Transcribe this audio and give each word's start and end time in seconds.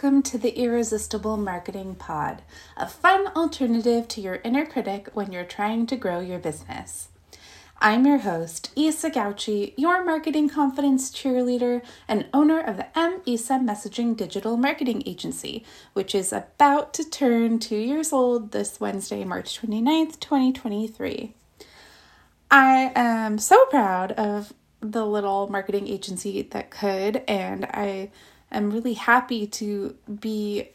welcome 0.00 0.22
to 0.22 0.38
the 0.38 0.56
Irresistible 0.56 1.36
Marketing 1.36 1.96
Pod, 1.96 2.42
a 2.76 2.86
fun 2.86 3.26
alternative 3.34 4.06
to 4.06 4.20
your 4.20 4.36
inner 4.44 4.64
critic 4.64 5.08
when 5.12 5.32
you're 5.32 5.42
trying 5.42 5.86
to 5.86 5.96
grow 5.96 6.20
your 6.20 6.38
business. 6.38 7.08
I'm 7.80 8.06
your 8.06 8.18
host, 8.18 8.70
Isa 8.76 9.10
Gauchi, 9.10 9.74
your 9.76 10.04
marketing 10.04 10.50
confidence 10.50 11.10
cheerleader 11.10 11.82
and 12.06 12.26
owner 12.32 12.60
of 12.60 12.76
the 12.76 12.96
M. 12.96 13.22
Isa 13.26 13.54
Messaging 13.54 14.16
Digital 14.16 14.56
Marketing 14.56 15.02
Agency, 15.04 15.64
which 15.94 16.14
is 16.14 16.32
about 16.32 16.94
to 16.94 17.02
turn 17.02 17.58
two 17.58 17.74
years 17.74 18.12
old 18.12 18.52
this 18.52 18.78
Wednesday, 18.78 19.24
March 19.24 19.60
29th, 19.60 20.20
2023. 20.20 21.34
I 22.52 22.92
am 22.94 23.38
so 23.38 23.66
proud 23.66 24.12
of 24.12 24.52
the 24.80 25.04
little 25.04 25.48
marketing 25.48 25.88
agency 25.88 26.42
that 26.42 26.70
could, 26.70 27.16
and 27.26 27.64
I 27.64 28.12
am 28.56 28.70
really 28.70 28.94
happy 28.94 29.46
to 29.46 29.96
be 30.20 30.68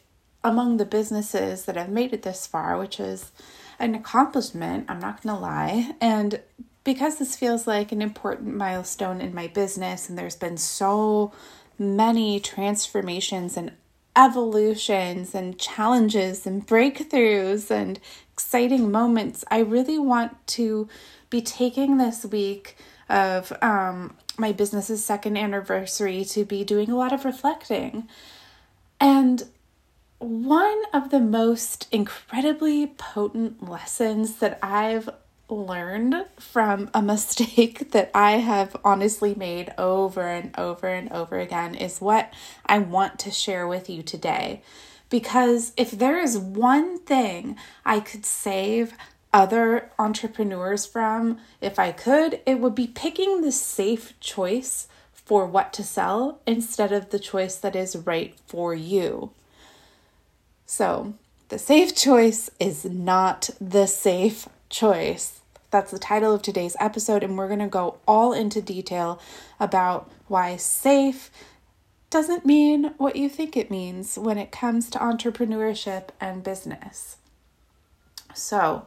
among 0.43 0.77
the 0.77 0.85
businesses 0.85 1.65
that 1.65 1.77
have 1.77 1.89
made 1.89 2.13
it 2.13 2.23
this 2.23 2.45
far, 2.45 2.77
which 2.77 2.99
is 2.99 3.31
an 3.79 3.95
accomplishment, 3.95 4.85
I'm 4.89 4.99
not 4.99 5.21
going 5.21 5.35
to 5.35 5.41
lie. 5.41 5.95
And 6.01 6.41
because 6.83 7.17
this 7.17 7.35
feels 7.35 7.65
like 7.65 7.91
an 7.91 8.01
important 8.01 8.55
milestone 8.55 9.21
in 9.21 9.33
my 9.33 9.47
business, 9.47 10.09
and 10.09 10.17
there's 10.17 10.35
been 10.35 10.57
so 10.57 11.31
many 11.79 12.39
transformations 12.39 13.57
and 13.57 13.71
evolutions 14.15 15.33
and 15.33 15.57
challenges 15.57 16.45
and 16.45 16.67
breakthroughs 16.67 17.71
and 17.71 17.99
exciting 18.33 18.91
moments, 18.91 19.43
I 19.49 19.59
really 19.59 19.97
want 19.97 20.45
to 20.47 20.87
be 21.29 21.41
taking 21.41 21.97
this 21.97 22.25
week 22.25 22.77
of 23.09 23.53
um, 23.61 24.15
my 24.37 24.51
business's 24.51 25.03
second 25.03 25.37
anniversary 25.37 26.25
to 26.25 26.45
be 26.45 26.63
doing 26.63 26.89
a 26.89 26.95
lot 26.95 27.13
of 27.13 27.25
reflecting. 27.25 28.07
And 28.99 29.43
one 30.19 30.81
of 30.93 31.09
the 31.09 31.19
most 31.19 31.87
incredibly 31.91 32.87
potent 32.87 33.67
lessons 33.67 34.37
that 34.37 34.57
I've 34.63 35.09
learned 35.49 36.25
from 36.39 36.89
a 36.93 37.01
mistake 37.13 37.91
that 37.91 38.09
I 38.13 38.33
have 38.33 38.75
honestly 38.83 39.35
made 39.35 39.73
over 39.77 40.27
and 40.27 40.57
over 40.57 40.87
and 40.87 41.11
over 41.11 41.39
again 41.39 41.75
is 41.75 42.01
what 42.01 42.33
I 42.65 42.79
want 42.79 43.19
to 43.19 43.31
share 43.31 43.67
with 43.67 43.89
you 43.89 44.01
today. 44.01 44.61
Because 45.09 45.73
if 45.77 45.91
there 45.91 46.19
is 46.19 46.37
one 46.37 46.97
thing 46.99 47.55
I 47.85 47.99
could 47.99 48.25
save 48.25 48.93
other 49.33 49.89
entrepreneurs 49.97 50.85
from, 50.85 51.39
if 51.59 51.79
I 51.79 51.91
could, 51.91 52.39
it 52.45 52.59
would 52.59 52.75
be 52.75 52.87
picking 52.87 53.41
the 53.41 53.51
safe 53.51 54.13
choice 54.19 54.87
for 55.11 55.45
what 55.45 55.73
to 55.73 55.83
sell 55.83 56.39
instead 56.45 56.91
of 56.91 57.09
the 57.09 57.19
choice 57.19 57.55
that 57.57 57.75
is 57.75 57.95
right 57.95 58.35
for 58.45 58.75
you. 58.75 59.31
So, 60.65 61.15
the 61.49 61.57
safe 61.57 61.95
choice 62.07 62.49
is 62.59 62.85
not 62.85 63.49
the 63.59 63.87
safe 63.87 64.47
choice. 64.69 65.39
That's 65.71 65.91
the 65.91 65.99
title 65.99 66.35
of 66.35 66.43
today's 66.43 66.77
episode, 66.79 67.23
and 67.23 67.37
we're 67.37 67.47
going 67.47 67.59
to 67.59 67.67
go 67.67 67.97
all 68.07 68.31
into 68.33 68.61
detail 68.61 69.19
about 69.59 70.11
why 70.27 70.55
safe 70.57 71.31
doesn't 72.11 72.45
mean 72.45 72.93
what 72.97 73.15
you 73.15 73.27
think 73.27 73.57
it 73.57 73.71
means 73.71 74.19
when 74.19 74.37
it 74.37 74.51
comes 74.51 74.87
to 74.91 74.99
entrepreneurship 74.99 76.09
and 76.21 76.43
business. 76.43 77.17
So, 78.35 78.85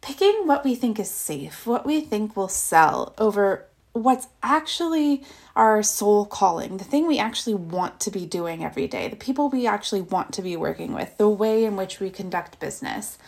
picking 0.00 0.46
what 0.46 0.64
we 0.64 0.74
think 0.74 0.98
is 0.98 1.10
safe, 1.10 1.66
what 1.66 1.86
we 1.86 2.00
think 2.00 2.36
will 2.36 2.48
sell 2.48 3.14
over 3.18 3.66
what's 3.92 4.28
actually 4.42 5.24
our 5.56 5.82
soul 5.82 6.24
calling, 6.24 6.76
the 6.76 6.84
thing 6.84 7.06
we 7.06 7.18
actually 7.18 7.54
want 7.54 7.98
to 8.00 8.10
be 8.10 8.26
doing 8.26 8.64
every 8.64 8.86
day, 8.86 9.08
the 9.08 9.16
people 9.16 9.48
we 9.48 9.66
actually 9.66 10.00
want 10.00 10.32
to 10.34 10.42
be 10.42 10.56
working 10.56 10.92
with, 10.92 11.16
the 11.18 11.28
way 11.28 11.64
in 11.64 11.76
which 11.76 11.98
we 11.98 12.10
conduct 12.10 12.60
business. 12.60 13.18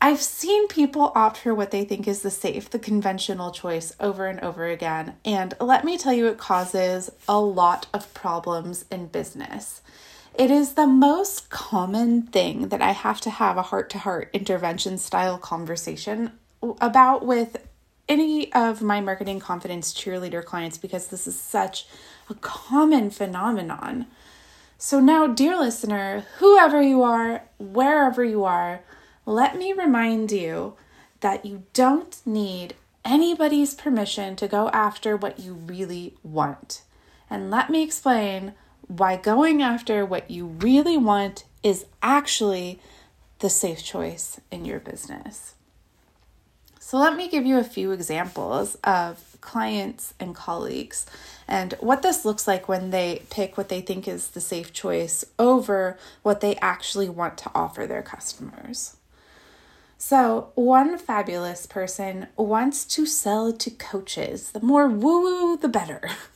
I've 0.00 0.20
seen 0.20 0.66
people 0.66 1.12
opt 1.14 1.38
for 1.38 1.54
what 1.54 1.70
they 1.70 1.84
think 1.84 2.08
is 2.08 2.22
the 2.22 2.30
safe, 2.30 2.70
the 2.70 2.78
conventional 2.78 3.52
choice 3.52 3.94
over 4.00 4.26
and 4.26 4.40
over 4.40 4.66
again. 4.66 5.14
And 5.24 5.54
let 5.60 5.84
me 5.84 5.96
tell 5.96 6.12
you, 6.12 6.26
it 6.26 6.38
causes 6.38 7.10
a 7.28 7.40
lot 7.40 7.86
of 7.94 8.12
problems 8.12 8.84
in 8.90 9.06
business. 9.06 9.80
It 10.34 10.50
is 10.50 10.74
the 10.74 10.86
most 10.86 11.50
common 11.50 12.22
thing 12.22 12.68
that 12.68 12.80
I 12.80 12.92
have 12.92 13.20
to 13.22 13.30
have 13.30 13.58
a 13.58 13.62
heart 13.62 13.90
to 13.90 13.98
heart 13.98 14.30
intervention 14.32 14.96
style 14.96 15.36
conversation 15.36 16.32
about 16.80 17.26
with 17.26 17.68
any 18.08 18.52
of 18.54 18.80
my 18.80 19.00
marketing 19.00 19.40
confidence 19.40 19.92
cheerleader 19.92 20.44
clients 20.44 20.78
because 20.78 21.08
this 21.08 21.26
is 21.26 21.38
such 21.38 21.86
a 22.30 22.34
common 22.34 23.10
phenomenon. 23.10 24.06
So, 24.78 25.00
now, 25.00 25.26
dear 25.26 25.56
listener, 25.58 26.24
whoever 26.38 26.80
you 26.82 27.02
are, 27.02 27.44
wherever 27.58 28.24
you 28.24 28.44
are, 28.44 28.80
let 29.26 29.56
me 29.56 29.72
remind 29.72 30.32
you 30.32 30.74
that 31.20 31.44
you 31.44 31.64
don't 31.72 32.20
need 32.26 32.74
anybody's 33.04 33.74
permission 33.74 34.34
to 34.36 34.48
go 34.48 34.70
after 34.70 35.16
what 35.16 35.38
you 35.38 35.54
really 35.54 36.14
want. 36.22 36.82
And 37.30 37.50
let 37.50 37.70
me 37.70 37.82
explain 37.82 38.54
why 38.86 39.16
going 39.16 39.62
after 39.62 40.04
what 40.04 40.30
you 40.30 40.46
really 40.46 40.96
want 40.96 41.44
is 41.62 41.86
actually 42.02 42.80
the 43.38 43.50
safe 43.50 43.82
choice 43.82 44.40
in 44.50 44.64
your 44.64 44.80
business. 44.80 45.54
So, 46.78 46.98
let 46.98 47.16
me 47.16 47.28
give 47.28 47.46
you 47.46 47.58
a 47.58 47.64
few 47.64 47.92
examples 47.92 48.74
of 48.84 49.36
clients 49.40 50.14
and 50.20 50.34
colleagues 50.34 51.06
and 51.48 51.74
what 51.80 52.02
this 52.02 52.24
looks 52.24 52.46
like 52.46 52.68
when 52.68 52.90
they 52.90 53.22
pick 53.30 53.56
what 53.56 53.68
they 53.68 53.80
think 53.80 54.06
is 54.06 54.28
the 54.28 54.40
safe 54.40 54.72
choice 54.72 55.24
over 55.38 55.98
what 56.22 56.40
they 56.40 56.56
actually 56.56 57.08
want 57.08 57.38
to 57.38 57.50
offer 57.54 57.86
their 57.86 58.02
customers. 58.02 58.96
So, 59.98 60.50
one 60.56 60.98
fabulous 60.98 61.66
person 61.66 62.26
wants 62.36 62.84
to 62.86 63.06
sell 63.06 63.52
to 63.52 63.70
coaches. 63.70 64.50
The 64.50 64.60
more 64.60 64.88
woo 64.88 65.22
woo, 65.22 65.56
the 65.56 65.68
better. 65.68 66.10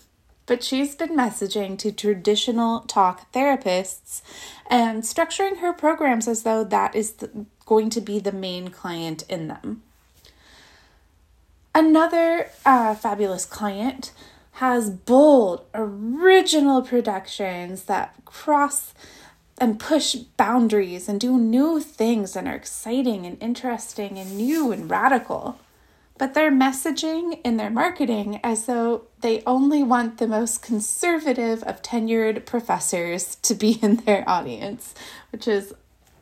but 0.46 0.62
she's 0.62 0.94
been 0.94 1.16
messaging 1.16 1.78
to 1.78 1.92
traditional 1.92 2.80
talk 2.80 3.30
therapists 3.32 4.22
and 4.68 5.02
structuring 5.02 5.58
her 5.58 5.72
programs 5.72 6.28
as 6.28 6.44
though 6.44 6.64
that 6.64 6.94
is 6.94 7.12
the, 7.14 7.46
going 7.66 7.90
to 7.90 8.00
be 8.00 8.18
the 8.18 8.32
main 8.32 8.68
client 8.68 9.24
in 9.28 9.48
them. 9.48 9.82
Another 11.74 12.48
uh, 12.64 12.94
fabulous 12.94 13.44
client 13.44 14.12
has 14.52 14.88
bold, 14.88 15.64
original 15.74 16.80
productions 16.80 17.82
that 17.84 18.14
cross 18.24 18.94
and 19.58 19.78
push 19.78 20.14
boundaries 20.14 21.08
and 21.08 21.20
do 21.20 21.38
new 21.38 21.80
things 21.80 22.36
and 22.36 22.48
are 22.48 22.54
exciting 22.54 23.26
and 23.26 23.42
interesting 23.42 24.18
and 24.18 24.36
new 24.36 24.72
and 24.72 24.90
radical 24.90 25.58
but 26.18 26.34
they're 26.34 26.52
messaging 26.52 27.40
in 27.44 27.56
their 27.56 27.70
marketing 27.70 28.40
as 28.42 28.66
though 28.66 29.06
they 29.20 29.42
only 29.46 29.82
want 29.82 30.18
the 30.18 30.26
most 30.26 30.62
conservative 30.62 31.62
of 31.64 31.82
tenured 31.82 32.46
professors 32.46 33.36
to 33.36 33.54
be 33.54 33.72
in 33.82 33.96
their 33.96 34.28
audience, 34.28 34.94
which 35.30 35.46
is 35.46 35.74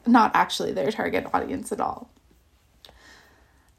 not 0.07 0.31
actually 0.35 0.73
their 0.73 0.91
target 0.91 1.27
audience 1.33 1.71
at 1.73 1.81
all. 1.81 2.11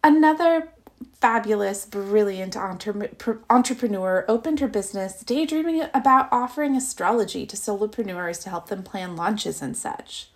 Another 0.04 0.70
fabulous, 1.14 1.86
brilliant 1.86 2.56
entre- 2.56 3.10
entrepreneur 3.50 4.24
opened 4.28 4.60
her 4.60 4.68
business 4.68 5.22
daydreaming 5.22 5.84
about 5.94 6.30
offering 6.32 6.76
astrology 6.76 7.46
to 7.46 7.58
solopreneurs 7.58 8.42
to 8.44 8.50
help 8.50 8.70
them 8.70 8.84
plan 8.84 9.16
launches 9.16 9.62
and 9.62 9.76
such. 9.76 10.30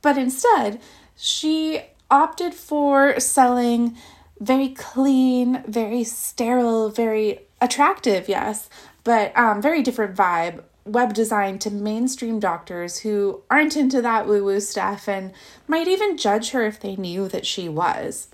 But 0.00 0.18
instead, 0.18 0.80
she 1.16 1.82
opted 2.10 2.52
for 2.54 3.18
selling 3.18 3.96
very 4.42 4.70
clean, 4.70 5.62
very 5.68 6.02
sterile, 6.02 6.90
very 6.90 7.40
attractive, 7.60 8.28
yes, 8.28 8.68
but 9.04 9.36
um, 9.38 9.62
very 9.62 9.82
different 9.82 10.16
vibe 10.16 10.64
web 10.84 11.14
design 11.14 11.60
to 11.60 11.70
mainstream 11.70 12.40
doctors 12.40 12.98
who 12.98 13.40
aren't 13.48 13.76
into 13.76 14.02
that 14.02 14.26
woo 14.26 14.44
woo 14.44 14.58
stuff 14.58 15.08
and 15.08 15.32
might 15.68 15.86
even 15.86 16.18
judge 16.18 16.50
her 16.50 16.66
if 16.66 16.80
they 16.80 16.96
knew 16.96 17.28
that 17.28 17.46
she 17.46 17.68
was. 17.68 18.28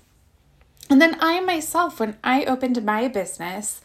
And 0.89 0.99
then 0.99 1.15
I 1.19 1.39
myself, 1.41 1.99
when 1.99 2.17
I 2.23 2.43
opened 2.45 2.83
my 2.83 3.07
business, 3.07 3.79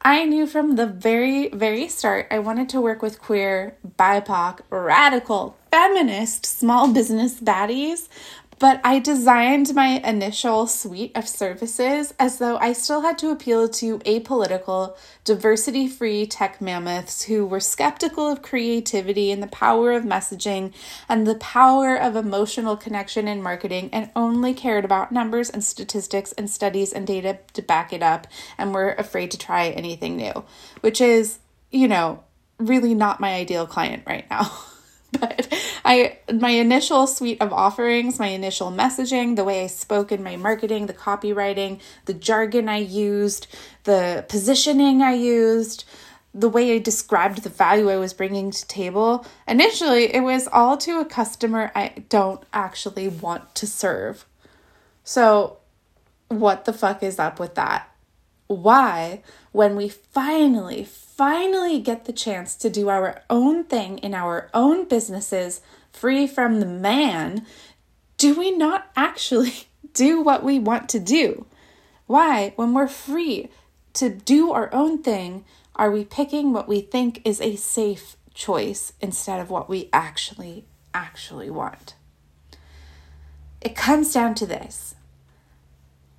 I 0.00 0.24
knew 0.24 0.46
from 0.46 0.76
the 0.76 0.86
very, 0.86 1.48
very 1.48 1.88
start 1.88 2.26
I 2.30 2.38
wanted 2.38 2.70
to 2.70 2.80
work 2.80 3.02
with 3.02 3.20
queer, 3.20 3.76
BIPOC, 3.98 4.60
radical, 4.70 5.58
feminist 5.70 6.46
small 6.46 6.90
business 6.92 7.38
baddies 7.38 8.08
but 8.58 8.80
I 8.82 8.98
designed 8.98 9.74
my 9.74 10.00
initial 10.02 10.66
suite 10.66 11.12
of 11.14 11.28
services 11.28 12.14
as 12.18 12.38
though 12.38 12.56
I 12.56 12.72
still 12.72 13.02
had 13.02 13.18
to 13.18 13.30
appeal 13.30 13.68
to 13.68 13.98
apolitical, 14.00 14.96
diversity 15.24 15.86
free 15.88 16.26
tech 16.26 16.60
mammoths 16.60 17.24
who 17.24 17.44
were 17.44 17.60
skeptical 17.60 18.26
of 18.30 18.40
creativity 18.40 19.30
and 19.30 19.42
the 19.42 19.48
power 19.48 19.92
of 19.92 20.04
messaging 20.04 20.72
and 21.08 21.26
the 21.26 21.34
power 21.34 21.96
of 21.96 22.16
emotional 22.16 22.76
connection 22.76 23.28
in 23.28 23.42
marketing 23.42 23.90
and 23.92 24.10
only 24.16 24.54
cared 24.54 24.84
about 24.84 25.12
numbers 25.12 25.50
and 25.50 25.62
statistics 25.62 26.32
and 26.32 26.48
studies 26.48 26.92
and 26.92 27.06
data 27.06 27.38
to 27.52 27.60
back 27.60 27.92
it 27.92 28.02
up 28.02 28.26
and 28.56 28.74
were 28.74 28.92
afraid 28.92 29.30
to 29.30 29.38
try 29.38 29.68
anything 29.68 30.16
new, 30.16 30.44
which 30.80 31.00
is, 31.00 31.40
you 31.70 31.88
know, 31.88 32.22
really 32.58 32.94
not 32.94 33.20
my 33.20 33.34
ideal 33.34 33.66
client 33.66 34.02
right 34.06 34.28
now. 34.30 34.50
but 35.20 35.48
I 35.84 36.18
my 36.32 36.50
initial 36.50 37.06
suite 37.06 37.40
of 37.40 37.52
offerings, 37.52 38.18
my 38.18 38.28
initial 38.28 38.70
messaging, 38.70 39.36
the 39.36 39.44
way 39.44 39.64
I 39.64 39.66
spoke 39.66 40.12
in 40.12 40.22
my 40.22 40.36
marketing, 40.36 40.86
the 40.86 40.94
copywriting, 40.94 41.80
the 42.06 42.14
jargon 42.14 42.68
I 42.68 42.78
used, 42.78 43.46
the 43.84 44.24
positioning 44.28 45.02
I 45.02 45.14
used, 45.14 45.84
the 46.34 46.48
way 46.48 46.74
I 46.74 46.78
described 46.78 47.42
the 47.42 47.48
value 47.48 47.88
I 47.88 47.96
was 47.96 48.12
bringing 48.12 48.50
to 48.50 48.66
table, 48.66 49.26
initially 49.48 50.14
it 50.14 50.20
was 50.20 50.48
all 50.52 50.76
to 50.78 51.00
a 51.00 51.04
customer 51.04 51.72
I 51.74 52.04
don't 52.08 52.42
actually 52.52 53.08
want 53.08 53.54
to 53.56 53.66
serve. 53.66 54.26
So, 55.02 55.58
what 56.28 56.64
the 56.64 56.72
fuck 56.72 57.02
is 57.02 57.18
up 57.18 57.38
with 57.38 57.54
that? 57.54 57.88
Why, 58.46 59.22
when 59.52 59.74
we 59.76 59.88
finally, 59.88 60.84
finally 60.84 61.80
get 61.80 62.04
the 62.04 62.12
chance 62.12 62.54
to 62.56 62.70
do 62.70 62.88
our 62.88 63.22
own 63.28 63.64
thing 63.64 63.98
in 63.98 64.14
our 64.14 64.50
own 64.54 64.86
businesses, 64.86 65.60
free 65.92 66.26
from 66.26 66.60
the 66.60 66.66
man, 66.66 67.44
do 68.18 68.38
we 68.38 68.50
not 68.50 68.90
actually 68.94 69.52
do 69.92 70.20
what 70.20 70.44
we 70.44 70.58
want 70.58 70.88
to 70.90 71.00
do? 71.00 71.46
Why, 72.06 72.52
when 72.56 72.72
we're 72.72 72.86
free 72.86 73.48
to 73.94 74.10
do 74.10 74.52
our 74.52 74.72
own 74.72 75.02
thing, 75.02 75.44
are 75.74 75.90
we 75.90 76.04
picking 76.04 76.52
what 76.52 76.68
we 76.68 76.80
think 76.80 77.20
is 77.24 77.40
a 77.40 77.56
safe 77.56 78.16
choice 78.32 78.92
instead 79.00 79.40
of 79.40 79.50
what 79.50 79.68
we 79.68 79.88
actually, 79.92 80.64
actually 80.94 81.50
want? 81.50 81.94
It 83.60 83.74
comes 83.74 84.12
down 84.12 84.34
to 84.36 84.46
this. 84.46 84.94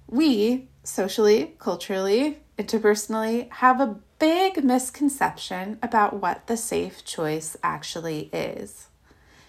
We, 0.09 0.67
socially, 0.87 1.53
culturally, 1.59 2.39
interpersonally, 2.57 3.49
have 3.51 3.81
a 3.81 3.97
big 4.19 4.63
misconception 4.63 5.77
about 5.83 6.21
what 6.21 6.47
the 6.47 6.57
safe 6.57 7.03
choice 7.03 7.57
actually 7.61 8.29
is. 8.31 8.87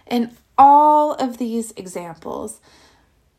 In 0.07 0.37
all 0.59 1.15
of 1.15 1.39
these 1.39 1.71
examples, 1.77 2.61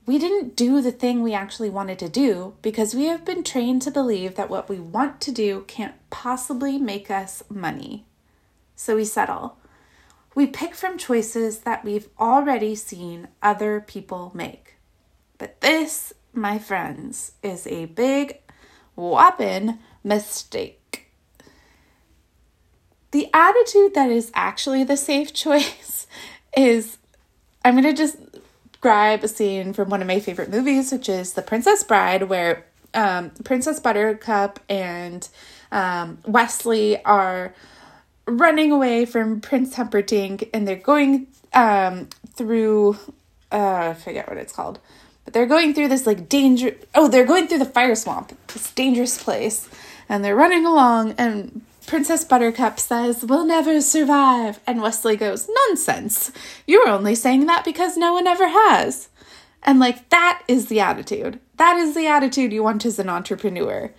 we 0.05 0.17
didn't 0.17 0.55
do 0.55 0.81
the 0.81 0.93
thing 0.93 1.21
we 1.21 1.33
actually 1.33 1.69
wanted 1.69 1.99
to 1.99 2.09
do 2.09 2.53
because 2.61 2.95
we 2.95 3.05
have 3.05 3.25
been 3.25 3.43
trained 3.43 3.81
to 3.83 3.91
believe 3.91 4.35
that 4.35 4.49
what 4.49 4.69
we 4.69 4.79
want 4.79 5.19
to 5.21 5.31
do 5.31 5.65
can't 5.67 5.95
possibly 6.09 6.77
make 6.77 7.11
us 7.11 7.43
money. 7.49 8.05
So 8.75 8.95
we 8.95 9.05
settle. 9.05 9.57
We 10.33 10.47
pick 10.47 10.73
from 10.73 10.97
choices 10.97 11.59
that 11.59 11.83
we've 11.83 12.07
already 12.17 12.75
seen 12.75 13.27
other 13.43 13.81
people 13.81 14.31
make. 14.33 14.75
But 15.37 15.61
this, 15.61 16.13
my 16.33 16.59
friends, 16.59 17.33
is 17.43 17.67
a 17.67 17.85
big, 17.85 18.39
whopping 18.95 19.79
mistake. 20.03 21.07
The 23.11 23.27
attitude 23.33 23.93
that 23.95 24.11
is 24.11 24.31
actually 24.33 24.83
the 24.83 24.97
safe 24.97 25.33
choice 25.45 26.07
is 26.55 26.97
I'm 27.63 27.73
going 27.73 27.83
to 27.83 27.93
just 27.93 28.17
describe 28.71 29.23
a 29.23 29.27
scene 29.27 29.73
from 29.73 29.89
one 29.89 30.01
of 30.01 30.07
my 30.07 30.19
favorite 30.19 30.49
movies, 30.49 30.91
which 30.91 31.09
is 31.09 31.33
The 31.33 31.41
Princess 31.41 31.83
Bride, 31.83 32.23
where 32.23 32.65
um, 32.93 33.31
Princess 33.43 33.79
Buttercup 33.79 34.59
and 34.69 35.27
um, 35.71 36.19
Westley 36.25 37.03
are 37.03 37.53
running 38.25 38.71
away 38.71 39.05
from 39.05 39.41
Prince 39.41 39.75
Humperdinck 39.75 40.49
and 40.53 40.67
they're 40.67 40.75
going 40.75 41.27
um, 41.53 42.07
through, 42.33 42.97
uh, 43.51 43.89
I 43.89 43.93
forget 43.95 44.29
what 44.29 44.37
it's 44.37 44.53
called, 44.53 44.79
but 45.29 45.35
they're 45.35 45.45
going 45.45 45.75
through 45.75 45.89
this 45.89 46.07
like 46.07 46.27
danger. 46.27 46.75
Oh, 46.95 47.07
they're 47.07 47.23
going 47.23 47.47
through 47.47 47.59
the 47.59 47.65
fire 47.65 47.93
swamp, 47.93 48.35
this 48.47 48.71
dangerous 48.71 49.21
place, 49.21 49.69
and 50.09 50.25
they're 50.25 50.35
running 50.35 50.65
along 50.65 51.11
and 51.19 51.61
Princess 51.85 52.23
Buttercup 52.23 52.79
says, 52.79 53.23
We'll 53.23 53.45
never 53.45 53.79
survive. 53.79 54.59
And 54.65 54.81
Westley 54.81 55.15
goes, 55.17 55.47
Nonsense. 55.67 56.31
You're 56.65 56.89
only 56.89 57.13
saying 57.13 57.45
that 57.45 57.63
because 57.63 57.95
no 57.95 58.13
one 58.13 58.25
ever 58.25 58.47
has. 58.47 59.09
And 59.61 59.79
like, 59.79 60.09
that 60.09 60.41
is 60.47 60.65
the 60.65 60.79
attitude. 60.79 61.39
That 61.57 61.77
is 61.77 61.93
the 61.93 62.07
attitude 62.07 62.51
you 62.51 62.63
want 62.63 62.83
as 62.87 62.97
an 62.97 63.07
entrepreneur, 63.07 63.93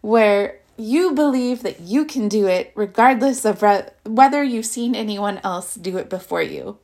where 0.00 0.60
you 0.76 1.12
believe 1.12 1.64
that 1.64 1.80
you 1.80 2.04
can 2.04 2.28
do 2.28 2.46
it 2.46 2.70
regardless 2.76 3.44
of 3.44 3.64
re- 3.64 3.88
whether 4.04 4.44
you've 4.44 4.64
seen 4.64 4.94
anyone 4.94 5.40
else 5.42 5.74
do 5.74 5.98
it 5.98 6.08
before 6.08 6.42
you. 6.42 6.78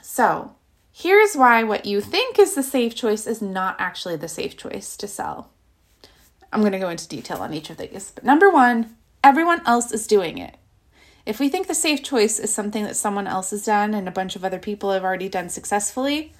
So, 0.00 0.54
here's 0.98 1.36
why 1.36 1.62
what 1.62 1.86
you 1.86 2.00
think 2.00 2.40
is 2.40 2.54
the 2.54 2.62
safe 2.62 2.92
choice 2.92 3.24
is 3.26 3.40
not 3.40 3.76
actually 3.78 4.16
the 4.16 4.26
safe 4.26 4.56
choice 4.56 4.96
to 4.96 5.06
sell. 5.06 5.50
I'm 6.52 6.60
going 6.60 6.72
to 6.72 6.78
go 6.78 6.88
into 6.88 7.06
detail 7.06 7.38
on 7.38 7.54
each 7.54 7.70
of 7.70 7.76
these. 7.76 8.10
But 8.12 8.24
number 8.24 8.50
one, 8.50 8.96
everyone 9.22 9.62
else 9.64 9.92
is 9.92 10.08
doing 10.08 10.38
it. 10.38 10.56
If 11.24 11.38
we 11.38 11.48
think 11.48 11.68
the 11.68 11.74
safe 11.74 12.02
choice 12.02 12.40
is 12.40 12.52
something 12.52 12.82
that 12.82 12.96
someone 12.96 13.28
else 13.28 13.50
has 13.50 13.64
done 13.64 13.94
and 13.94 14.08
a 14.08 14.12
bunch 14.12 14.34
of 14.34 14.44
other 14.44 14.58
people 14.58 14.90
have 14.90 15.04
already 15.04 15.28
done 15.28 15.50
successfully, 15.50 16.32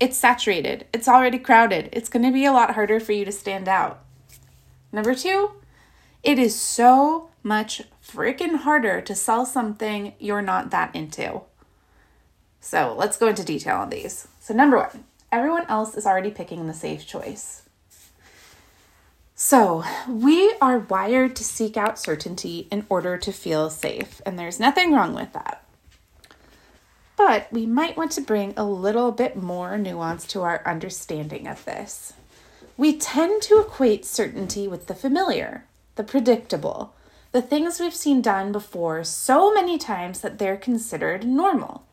it's 0.00 0.16
saturated. 0.16 0.86
It's 0.94 1.08
already 1.08 1.38
crowded. 1.38 1.90
It's 1.92 2.08
going 2.08 2.24
to 2.24 2.32
be 2.32 2.46
a 2.46 2.52
lot 2.52 2.74
harder 2.74 2.98
for 2.98 3.12
you 3.12 3.26
to 3.26 3.32
stand 3.32 3.68
out. 3.68 4.02
Number 4.90 5.14
two, 5.14 5.50
it 6.22 6.38
is 6.38 6.58
so 6.58 7.28
much 7.42 7.82
freaking 8.02 8.58
harder 8.60 9.02
to 9.02 9.14
sell 9.14 9.44
something 9.44 10.14
you're 10.18 10.40
not 10.40 10.70
that 10.70 10.94
into. 10.96 11.42
So 12.64 12.94
let's 12.96 13.16
go 13.18 13.26
into 13.26 13.44
detail 13.44 13.76
on 13.76 13.90
these. 13.90 14.28
So, 14.40 14.54
number 14.54 14.78
one, 14.78 15.04
everyone 15.32 15.66
else 15.68 15.96
is 15.96 16.06
already 16.06 16.30
picking 16.30 16.66
the 16.66 16.72
safe 16.72 17.04
choice. 17.04 17.62
So, 19.34 19.82
we 20.08 20.54
are 20.62 20.78
wired 20.78 21.34
to 21.36 21.44
seek 21.44 21.76
out 21.76 21.98
certainty 21.98 22.68
in 22.70 22.86
order 22.88 23.18
to 23.18 23.32
feel 23.32 23.68
safe, 23.68 24.22
and 24.24 24.38
there's 24.38 24.60
nothing 24.60 24.92
wrong 24.92 25.12
with 25.12 25.32
that. 25.32 25.64
But 27.16 27.52
we 27.52 27.66
might 27.66 27.96
want 27.96 28.12
to 28.12 28.20
bring 28.20 28.54
a 28.56 28.64
little 28.64 29.10
bit 29.10 29.36
more 29.36 29.76
nuance 29.76 30.24
to 30.28 30.42
our 30.42 30.62
understanding 30.64 31.48
of 31.48 31.64
this. 31.64 32.12
We 32.76 32.96
tend 32.96 33.42
to 33.42 33.58
equate 33.58 34.04
certainty 34.06 34.68
with 34.68 34.86
the 34.86 34.94
familiar, 34.94 35.66
the 35.96 36.04
predictable, 36.04 36.94
the 37.32 37.42
things 37.42 37.80
we've 37.80 37.94
seen 37.94 38.22
done 38.22 38.52
before 38.52 39.02
so 39.02 39.52
many 39.52 39.78
times 39.78 40.20
that 40.20 40.38
they're 40.38 40.56
considered 40.56 41.26
normal 41.26 41.84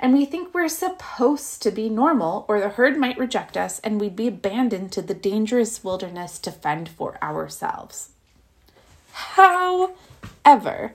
and 0.00 0.12
we 0.12 0.24
think 0.24 0.54
we're 0.54 0.68
supposed 0.68 1.62
to 1.62 1.70
be 1.70 1.88
normal, 1.88 2.44
or 2.48 2.60
the 2.60 2.68
herd 2.68 2.96
might 2.96 3.18
reject 3.18 3.56
us 3.56 3.80
and 3.80 4.00
we'd 4.00 4.16
be 4.16 4.28
abandoned 4.28 4.92
to 4.92 5.02
the 5.02 5.14
dangerous 5.14 5.82
wilderness 5.82 6.38
to 6.40 6.52
fend 6.52 6.88
for 6.88 7.18
ourselves. 7.22 8.10
However, 9.12 10.94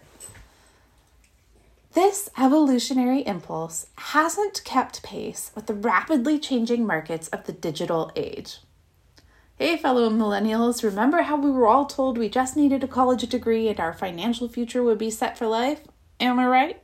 this 1.93 2.29
evolutionary 2.37 3.25
impulse 3.27 3.87
hasn't 3.97 4.63
kept 4.63 5.03
pace 5.03 5.51
with 5.53 5.67
the 5.67 5.73
rapidly 5.73 6.39
changing 6.39 6.87
markets 6.87 7.27
of 7.27 7.45
the 7.45 7.51
digital 7.51 8.11
age. 8.15 8.59
Hey, 9.57 9.77
fellow 9.77 10.09
millennials, 10.09 10.83
remember 10.83 11.21
how 11.21 11.35
we 11.35 11.51
were 11.51 11.67
all 11.67 11.85
told 11.85 12.17
we 12.17 12.29
just 12.29 12.57
needed 12.57 12.83
a 12.83 12.87
college 12.87 13.29
degree 13.29 13.67
and 13.67 13.79
our 13.79 13.93
financial 13.93 14.49
future 14.49 14.81
would 14.81 14.97
be 14.97 15.11
set 15.11 15.37
for 15.37 15.45
life? 15.45 15.81
Am 16.19 16.39
I 16.39 16.47
right? 16.47 16.82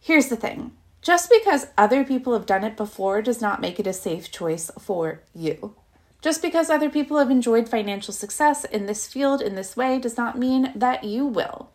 Here's 0.00 0.28
the 0.28 0.36
thing 0.36 0.72
just 1.00 1.30
because 1.30 1.68
other 1.76 2.04
people 2.04 2.32
have 2.32 2.46
done 2.46 2.64
it 2.64 2.76
before 2.76 3.22
does 3.22 3.40
not 3.40 3.60
make 3.60 3.78
it 3.78 3.86
a 3.86 3.92
safe 3.92 4.30
choice 4.30 4.70
for 4.78 5.20
you. 5.34 5.74
Just 6.20 6.42
because 6.42 6.68
other 6.68 6.90
people 6.90 7.18
have 7.18 7.30
enjoyed 7.30 7.68
financial 7.68 8.12
success 8.12 8.64
in 8.64 8.86
this 8.86 9.06
field 9.06 9.40
in 9.40 9.54
this 9.54 9.76
way 9.76 9.98
does 9.98 10.16
not 10.16 10.38
mean 10.38 10.72
that 10.74 11.04
you 11.04 11.24
will. 11.24 11.70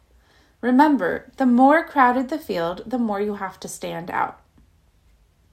Remember, 0.59 1.31
the 1.37 1.45
more 1.45 1.85
crowded 1.85 2.29
the 2.29 2.37
field, 2.37 2.83
the 2.85 2.97
more 2.97 3.21
you 3.21 3.35
have 3.35 3.59
to 3.61 3.67
stand 3.67 4.11
out. 4.11 4.39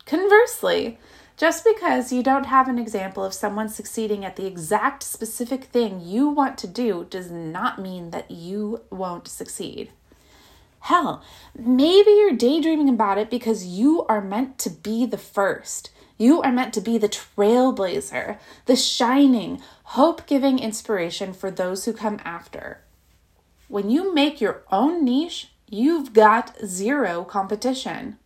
Conversely, 0.06 0.98
just 1.36 1.64
because 1.64 2.12
you 2.12 2.22
don't 2.22 2.46
have 2.46 2.68
an 2.68 2.78
example 2.78 3.24
of 3.24 3.32
someone 3.32 3.68
succeeding 3.68 4.24
at 4.24 4.36
the 4.36 4.46
exact 4.46 5.02
specific 5.02 5.64
thing 5.64 6.00
you 6.00 6.28
want 6.28 6.58
to 6.58 6.66
do 6.66 7.06
does 7.08 7.30
not 7.30 7.80
mean 7.80 8.10
that 8.10 8.30
you 8.30 8.82
won't 8.90 9.26
succeed. 9.26 9.90
Hell, 10.80 11.22
maybe 11.56 12.10
you're 12.10 12.32
daydreaming 12.32 12.88
about 12.88 13.18
it 13.18 13.30
because 13.30 13.66
you 13.66 14.04
are 14.06 14.20
meant 14.20 14.58
to 14.58 14.70
be 14.70 15.06
the 15.06 15.18
first. 15.18 15.90
You 16.16 16.42
are 16.42 16.52
meant 16.52 16.74
to 16.74 16.80
be 16.80 16.98
the 16.98 17.08
trailblazer, 17.08 18.38
the 18.66 18.76
shining, 18.76 19.60
hope 19.84 20.26
giving 20.26 20.58
inspiration 20.58 21.32
for 21.32 21.50
those 21.50 21.84
who 21.84 21.92
come 21.92 22.18
after. 22.24 22.80
When 23.68 23.88
you 23.88 24.12
make 24.14 24.40
your 24.40 24.62
own 24.72 25.04
niche, 25.04 25.48
you've 25.68 26.12
got 26.12 26.56
zero 26.64 27.24
competition. 27.24 28.18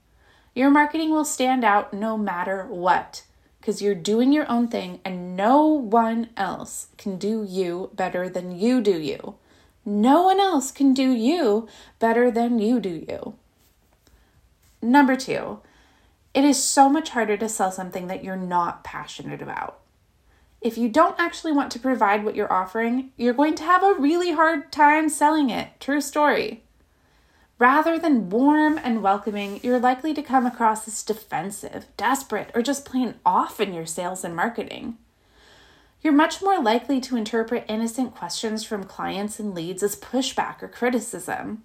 Your 0.54 0.70
marketing 0.70 1.10
will 1.10 1.24
stand 1.24 1.64
out 1.64 1.92
no 1.92 2.16
matter 2.16 2.66
what 2.66 3.24
because 3.60 3.80
you're 3.80 3.94
doing 3.94 4.32
your 4.32 4.50
own 4.50 4.68
thing 4.68 5.00
and 5.04 5.36
no 5.36 5.66
one 5.66 6.28
else 6.36 6.88
can 6.98 7.16
do 7.16 7.44
you 7.48 7.90
better 7.94 8.28
than 8.28 8.58
you 8.58 8.80
do 8.80 9.00
you. 9.00 9.36
No 9.84 10.22
one 10.22 10.40
else 10.40 10.72
can 10.72 10.94
do 10.94 11.10
you 11.12 11.68
better 11.98 12.30
than 12.30 12.58
you 12.58 12.80
do 12.80 13.04
you. 13.08 13.34
Number 14.80 15.16
two, 15.16 15.60
it 16.32 16.44
is 16.44 16.62
so 16.62 16.88
much 16.88 17.10
harder 17.10 17.36
to 17.36 17.48
sell 17.48 17.70
something 17.70 18.06
that 18.08 18.24
you're 18.24 18.36
not 18.36 18.82
passionate 18.84 19.42
about. 19.42 19.80
if 20.64 20.78
you 20.78 20.88
don't 20.88 21.20
actually 21.20 21.52
want 21.52 21.70
to 21.70 21.78
provide 21.78 22.24
what 22.24 22.34
you're 22.34 22.52
offering, 22.52 23.12
you're 23.18 23.34
going 23.34 23.54
to 23.54 23.62
have 23.62 23.82
a 23.84 23.94
really 24.00 24.32
hard 24.32 24.72
time 24.72 25.10
selling 25.10 25.50
it. 25.50 25.68
True 25.78 26.00
story. 26.00 26.64
Rather 27.58 27.98
than 27.98 28.30
warm 28.30 28.80
and 28.82 29.02
welcoming, 29.02 29.60
you're 29.62 29.78
likely 29.78 30.14
to 30.14 30.22
come 30.22 30.46
across 30.46 30.88
as 30.88 31.02
defensive, 31.02 31.86
desperate, 31.98 32.50
or 32.54 32.62
just 32.62 32.86
plain 32.86 33.14
off 33.26 33.60
in 33.60 33.74
your 33.74 33.84
sales 33.84 34.24
and 34.24 34.34
marketing. 34.34 34.96
You're 36.04 36.12
much 36.12 36.42
more 36.42 36.60
likely 36.60 37.00
to 37.00 37.16
interpret 37.16 37.64
innocent 37.66 38.14
questions 38.14 38.62
from 38.62 38.84
clients 38.84 39.40
and 39.40 39.54
leads 39.54 39.82
as 39.82 39.96
pushback 39.96 40.62
or 40.62 40.68
criticism. 40.68 41.62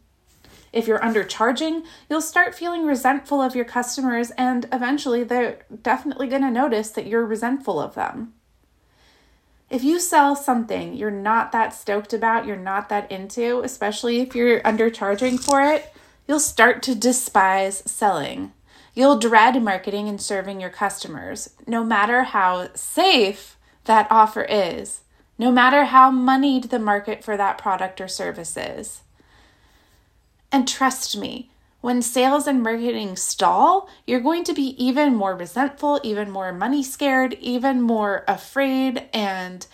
If 0.71 0.87
you're 0.87 0.99
undercharging, 0.99 1.83
you'll 2.09 2.21
start 2.21 2.55
feeling 2.55 2.85
resentful 2.85 3.41
of 3.41 3.53
your 3.53 3.65
customers, 3.65 4.31
and 4.37 4.65
eventually 4.71 5.25
they're 5.25 5.59
definitely 5.81 6.27
going 6.27 6.43
to 6.43 6.51
notice 6.51 6.89
that 6.91 7.05
you're 7.05 7.25
resentful 7.25 7.81
of 7.81 7.95
them. 7.95 8.33
If 9.69 9.83
you 9.83 9.99
sell 9.99 10.37
something 10.37 10.93
you're 10.93 11.11
not 11.11 11.51
that 11.51 11.73
stoked 11.73 12.13
about, 12.13 12.45
you're 12.45 12.55
not 12.55 12.87
that 12.87 13.11
into, 13.11 13.59
especially 13.59 14.21
if 14.21 14.35
you're 14.35 14.61
undercharging 14.61 15.37
for 15.37 15.61
it, 15.61 15.93
you'll 16.29 16.39
start 16.39 16.81
to 16.83 16.95
despise 16.95 17.83
selling. 17.85 18.53
You'll 18.93 19.19
dread 19.19 19.61
marketing 19.61 20.07
and 20.07 20.21
serving 20.21 20.61
your 20.61 20.69
customers, 20.69 21.49
no 21.67 21.83
matter 21.83 22.23
how 22.23 22.69
safe 22.73 23.57
that 23.89 24.07
offer 24.11 24.43
is, 24.43 25.01
no 25.39 25.51
matter 25.51 25.85
how 25.85 26.11
moneyed 26.11 26.65
the 26.65 26.77
market 26.77 27.23
for 27.23 27.35
that 27.35 27.57
product 27.57 27.99
or 27.99 28.07
service 28.07 28.55
is. 28.55 29.01
And 30.51 30.67
trust 30.67 31.17
me, 31.17 31.49
when 31.81 32.03
sales 32.03 32.45
and 32.45 32.61
marketing 32.61 33.15
stall, 33.15 33.89
you're 34.05 34.19
going 34.19 34.43
to 34.43 34.53
be 34.53 34.75
even 34.83 35.15
more 35.15 35.35
resentful, 35.35 35.99
even 36.03 36.29
more 36.29 36.53
money 36.53 36.83
scared, 36.83 37.33
even 37.41 37.81
more 37.81 38.23
afraid 38.27 39.09
and 39.11 39.65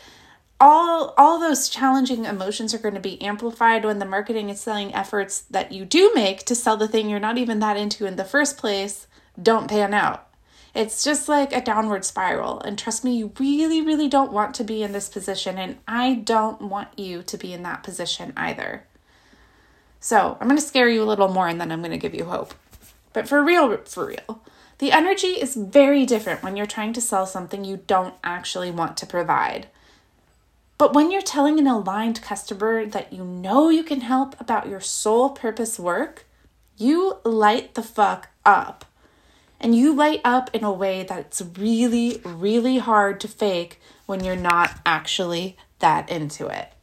all 0.62 1.14
all 1.18 1.38
those 1.38 1.68
challenging 1.68 2.24
emotions 2.24 2.74
are 2.74 2.78
going 2.80 2.94
to 2.94 3.02
be 3.02 3.22
amplified 3.22 3.84
when 3.84 4.00
the 4.00 4.06
marketing 4.06 4.50
and 4.50 4.58
selling 4.58 4.96
efforts 4.96 5.42
that 5.42 5.74
you 5.74 5.84
do 5.84 6.14
make 6.16 6.46
to 6.46 6.56
sell 6.56 6.78
the 6.78 6.88
thing 6.88 7.10
you're 7.10 7.20
not 7.20 7.38
even 7.38 7.60
that 7.60 7.76
into 7.76 8.06
in 8.06 8.16
the 8.16 8.24
first 8.24 8.58
place 8.58 9.08
don't 9.42 9.70
pan 9.70 9.94
out. 9.94 10.30
It's 10.76 11.06
just 11.06 11.30
like 11.30 11.54
a 11.54 11.62
downward 11.62 12.04
spiral. 12.04 12.60
And 12.60 12.78
trust 12.78 13.06
me, 13.06 13.16
you 13.16 13.32
really, 13.40 13.82
really 13.82 14.10
don't 14.10 14.34
want 14.34 14.54
to 14.56 14.64
be 14.66 14.84
in 14.84 14.92
this 14.92 15.08
position. 15.08 15.58
And 15.58 15.78
I 15.88 16.16
don't 16.16 16.64
want 16.64 17.00
you 17.00 17.24
to 17.24 17.38
be 17.38 17.54
in 17.54 17.64
that 17.64 17.82
position 17.82 18.34
either. 18.36 18.84
So 20.02 20.38
I'm 20.40 20.48
going 20.48 20.60
to 20.60 20.66
scare 20.66 20.90
you 20.90 21.02
a 21.02 21.06
little 21.06 21.30
more 21.30 21.48
and 21.48 21.60
then 21.60 21.72
I'm 21.72 21.80
going 21.80 21.92
to 21.92 21.98
give 21.98 22.14
you 22.14 22.26
hope. 22.26 22.54
But 23.14 23.28
for 23.28 23.42
real, 23.42 23.78
for 23.86 24.08
real, 24.08 24.42
the 24.80 24.92
energy 24.92 25.28
is 25.28 25.56
very 25.56 26.06
different 26.06 26.44
when 26.44 26.58
you're 26.58 26.66
trying 26.66 26.92
to 26.94 27.02
sell 27.02 27.26
something 27.26 27.64
you 27.64 27.78
don't 27.88 28.16
actually 28.22 28.70
want 28.70 28.98
to 28.98 29.06
provide. 29.06 29.68
But 30.78 30.94
when 30.94 31.10
you're 31.10 31.22
telling 31.22 31.58
an 31.58 31.68
aligned 31.68 32.22
customer 32.22 32.86
that 32.86 33.14
you 33.14 33.24
know 33.24 33.70
you 33.70 33.84
can 33.84 34.02
help 34.02 34.40
about 34.42 34.68
your 34.68 34.82
sole 34.82 35.30
purpose 35.30 35.80
work, 35.80 36.26
you 36.78 37.20
light 37.24 37.76
the 37.76 37.82
fuck 37.82 38.28
up. 38.46 38.84
And 39.60 39.76
you 39.76 39.94
light 39.94 40.22
up 40.24 40.50
in 40.54 40.64
a 40.64 40.72
way 40.72 41.04
that's 41.04 41.42
really, 41.58 42.22
really 42.24 42.78
hard 42.78 43.20
to 43.22 43.28
fake 43.28 43.80
when 44.06 44.24
you're 44.24 44.36
not 44.36 44.80
actually 44.86 45.58
that 45.80 46.10
into 46.10 46.48
it. 46.48 46.74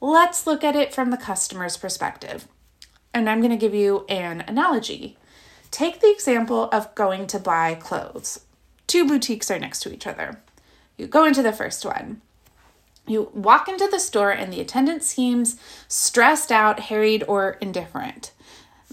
Let's 0.00 0.46
look 0.46 0.62
at 0.62 0.76
it 0.76 0.92
from 0.92 1.10
the 1.10 1.16
customer's 1.16 1.76
perspective. 1.76 2.46
And 3.14 3.30
I'm 3.30 3.40
going 3.40 3.50
to 3.50 3.56
give 3.56 3.74
you 3.74 4.04
an 4.08 4.42
analogy. 4.46 5.16
Take 5.70 6.00
the 6.00 6.10
example 6.10 6.68
of 6.72 6.94
going 6.94 7.26
to 7.28 7.38
buy 7.38 7.74
clothes. 7.74 8.40
Two 8.86 9.06
boutiques 9.06 9.50
are 9.50 9.58
next 9.58 9.80
to 9.80 9.92
each 9.92 10.06
other. 10.06 10.40
You 10.96 11.06
go 11.06 11.24
into 11.24 11.42
the 11.42 11.52
first 11.52 11.84
one. 11.84 12.20
You 13.06 13.30
walk 13.34 13.68
into 13.68 13.88
the 13.90 13.98
store, 13.98 14.30
and 14.30 14.52
the 14.52 14.60
attendant 14.60 15.02
seems 15.02 15.56
stressed 15.88 16.52
out, 16.52 16.80
harried, 16.80 17.24
or 17.26 17.52
indifferent. 17.60 18.32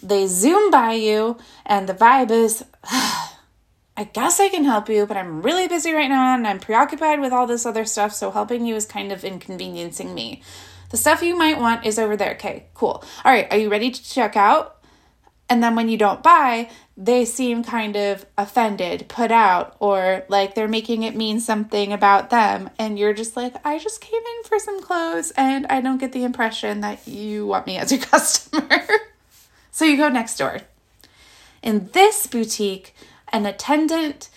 They 0.02 0.28
zoom 0.28 0.72
by 0.72 0.94
you, 0.94 1.38
and 1.66 1.88
the 1.88 1.94
vibe 1.94 2.32
is, 2.32 2.64
I 2.84 4.06
guess 4.14 4.40
I 4.40 4.50
can 4.50 4.64
help 4.64 4.90
you, 4.90 5.06
but 5.06 5.18
I'm 5.18 5.42
really 5.42 5.68
busy 5.68 5.94
right 5.94 6.10
now 6.10 6.34
and 6.34 6.48
I'm 6.48 6.60
preoccupied 6.60 7.20
with 7.20 7.34
all 7.34 7.46
this 7.46 7.66
other 7.66 7.86
stuff, 7.86 8.14
so 8.14 8.32
helping 8.32 8.66
you 8.66 8.76
is 8.76 8.86
kind 8.86 9.12
of 9.12 9.24
inconveniencing 9.24 10.14
me. 10.14 10.42
The 10.90 10.98
stuff 10.98 11.22
you 11.22 11.38
might 11.38 11.60
want 11.60 11.86
is 11.86 12.00
over 12.00 12.18
there. 12.18 12.32
Okay, 12.32 12.66
cool. 12.74 13.04
All 13.24 13.32
right, 13.32 13.48
are 13.52 13.58
you 13.58 13.70
ready 13.70 13.92
to 13.92 14.04
check 14.04 14.36
out? 14.36 14.78
And 15.50 15.62
then 15.62 15.76
when 15.76 15.90
you 15.90 15.98
don't 15.98 16.24
buy, 16.24 16.70
they 16.96 17.26
seem 17.26 17.64
kind 17.64 17.98
of 17.98 18.26
offended, 18.38 19.08
put 19.10 19.32
out, 19.32 19.76
or 19.80 20.24
like 20.30 20.56
they're 20.56 20.68
making 20.68 21.04
it 21.04 21.16
mean 21.16 21.40
something 21.42 21.92
about 21.92 22.30
them. 22.30 22.70
And 22.80 22.98
you're 22.98 23.14
just 23.14 23.36
like, 23.36 23.56
I 23.66 23.78
just 23.78 24.00
came 24.00 24.22
in 24.22 24.44
for 24.46 24.60
some 24.60 24.82
clothes 24.82 25.32
and 25.36 25.68
I 25.68 25.82
don't 25.82 25.98
get 25.98 26.14
the 26.14 26.24
impression 26.24 26.80
that 26.82 27.06
you 27.08 27.48
want 27.48 27.68
me 27.68 27.78
as 27.78 27.92
your 27.92 28.02
customer. 28.02 28.82
So 29.72 29.86
you 29.86 29.98
go 29.98 30.10
next 30.10 30.38
door. 30.38 30.60
In 31.64 31.90
this 31.94 32.28
boutique, 32.28 32.94
an 33.32 33.46
attendant 33.46 34.30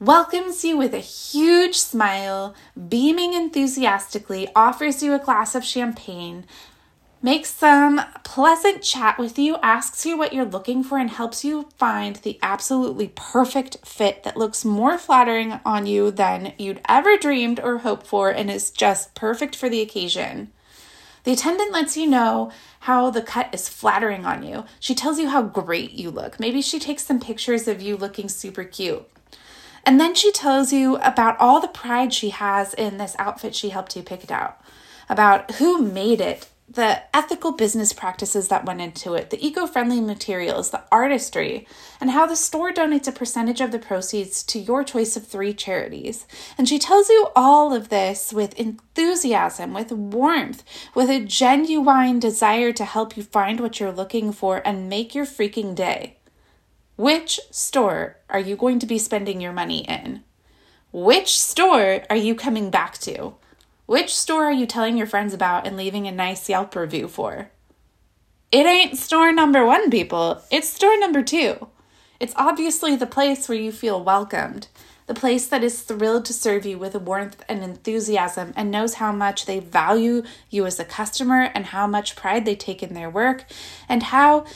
welcomes 0.00 0.64
you 0.64 0.76
with 0.76 0.92
a 0.92 0.98
huge 0.98 1.76
smile, 1.76 2.54
beaming 2.88 3.32
enthusiastically, 3.34 4.48
offers 4.54 5.02
you 5.02 5.14
a 5.14 5.18
glass 5.18 5.54
of 5.54 5.64
champagne, 5.64 6.44
makes 7.22 7.50
some 7.50 8.00
pleasant 8.22 8.82
chat 8.82 9.18
with 9.18 9.38
you, 9.38 9.56
asks 9.62 10.04
you 10.04 10.18
what 10.18 10.32
you're 10.34 10.44
looking 10.44 10.84
for, 10.84 10.98
and 10.98 11.10
helps 11.10 11.44
you 11.44 11.68
find 11.78 12.16
the 12.16 12.38
absolutely 12.42 13.10
perfect 13.14 13.78
fit 13.84 14.24
that 14.24 14.36
looks 14.36 14.64
more 14.64 14.98
flattering 14.98 15.58
on 15.64 15.86
you 15.86 16.10
than 16.10 16.52
you'd 16.58 16.80
ever 16.86 17.16
dreamed 17.16 17.58
or 17.60 17.78
hoped 17.78 18.06
for 18.06 18.30
and 18.30 18.50
is 18.50 18.70
just 18.70 19.14
perfect 19.14 19.56
for 19.56 19.70
the 19.70 19.80
occasion. 19.80 20.50
The 21.24 21.32
attendant 21.32 21.72
lets 21.72 21.96
you 21.96 22.06
know 22.06 22.52
how 22.80 23.10
the 23.10 23.22
cut 23.22 23.48
is 23.52 23.68
flattering 23.68 24.24
on 24.24 24.42
you. 24.42 24.64
She 24.78 24.94
tells 24.94 25.18
you 25.18 25.28
how 25.28 25.42
great 25.42 25.92
you 25.92 26.10
look. 26.10 26.38
Maybe 26.38 26.60
she 26.62 26.78
takes 26.78 27.04
some 27.04 27.18
pictures 27.18 27.66
of 27.66 27.82
you 27.82 27.96
looking 27.96 28.28
super 28.28 28.64
cute. 28.64 29.08
And 29.86 29.98
then 29.98 30.14
she 30.14 30.32
tells 30.32 30.72
you 30.72 30.96
about 30.96 31.38
all 31.40 31.60
the 31.60 31.68
pride 31.68 32.12
she 32.12 32.30
has 32.30 32.74
in 32.74 32.98
this 32.98 33.16
outfit 33.18 33.54
she 33.54 33.70
helped 33.70 33.96
you 33.96 34.02
pick 34.02 34.22
it 34.22 34.30
out, 34.30 34.60
about 35.08 35.52
who 35.52 35.82
made 35.82 36.20
it, 36.20 36.48
the 36.68 37.02
ethical 37.14 37.52
business 37.52 37.92
practices 37.92 38.48
that 38.48 38.64
went 38.64 38.80
into 38.80 39.14
it, 39.14 39.30
the 39.30 39.46
eco 39.46 39.66
friendly 39.66 40.00
materials, 40.00 40.70
the 40.70 40.82
artistry, 40.90 41.68
and 42.00 42.10
how 42.10 42.26
the 42.26 42.36
store 42.36 42.72
donates 42.72 43.06
a 43.06 43.12
percentage 43.12 43.60
of 43.60 43.70
the 43.70 43.78
proceeds 43.78 44.42
to 44.42 44.58
your 44.58 44.82
choice 44.82 45.14
of 45.16 45.26
three 45.26 45.52
charities. 45.52 46.26
And 46.56 46.68
she 46.68 46.78
tells 46.78 47.10
you 47.10 47.28
all 47.36 47.74
of 47.74 47.90
this 47.90 48.32
with 48.32 48.58
enthusiasm, 48.58 49.74
with 49.74 49.92
warmth, 49.92 50.64
with 50.94 51.10
a 51.10 51.20
genuine 51.20 52.18
desire 52.18 52.72
to 52.72 52.84
help 52.84 53.16
you 53.16 53.22
find 53.22 53.60
what 53.60 53.78
you're 53.78 53.92
looking 53.92 54.32
for 54.32 54.62
and 54.64 54.88
make 54.88 55.14
your 55.14 55.26
freaking 55.26 55.74
day. 55.74 56.16
Which 56.96 57.40
store 57.50 58.16
are 58.30 58.40
you 58.40 58.56
going 58.56 58.78
to 58.78 58.86
be 58.86 58.98
spending 58.98 59.40
your 59.40 59.52
money 59.52 59.84
in? 59.84 60.22
Which 60.92 61.38
store 61.38 62.02
are 62.08 62.16
you 62.16 62.34
coming 62.34 62.70
back 62.70 62.98
to? 62.98 63.34
Which 63.86 64.16
store 64.16 64.46
are 64.46 64.52
you 64.52 64.66
telling 64.66 64.96
your 64.96 65.06
friends 65.06 65.34
about 65.34 65.66
and 65.66 65.76
leaving 65.76 66.06
a 66.06 66.12
nice 66.12 66.48
Yelp 66.48 66.74
review 66.74 67.06
for? 67.06 67.50
It 68.50 68.64
ain't 68.64 68.96
store 68.96 69.30
number 69.30 69.66
one, 69.66 69.90
people. 69.90 70.40
It's 70.50 70.70
store 70.70 70.98
number 70.98 71.22
two. 71.22 71.68
It's 72.18 72.32
obviously 72.36 72.96
the 72.96 73.06
place 73.06 73.46
where 73.46 73.58
you 73.58 73.70
feel 73.72 74.02
welcomed, 74.02 74.68
the 75.06 75.12
place 75.12 75.46
that 75.48 75.62
is 75.62 75.82
thrilled 75.82 76.24
to 76.26 76.32
serve 76.32 76.64
you 76.64 76.78
with 76.78 76.94
warmth 76.94 77.44
and 77.46 77.62
enthusiasm 77.62 78.54
and 78.56 78.70
knows 78.70 78.94
how 78.94 79.12
much 79.12 79.44
they 79.44 79.60
value 79.60 80.22
you 80.48 80.64
as 80.64 80.80
a 80.80 80.84
customer 80.86 81.50
and 81.54 81.66
how 81.66 81.86
much 81.86 82.16
pride 82.16 82.46
they 82.46 82.56
take 82.56 82.82
in 82.82 82.94
their 82.94 83.10
work 83.10 83.44
and 83.86 84.04
how 84.04 84.46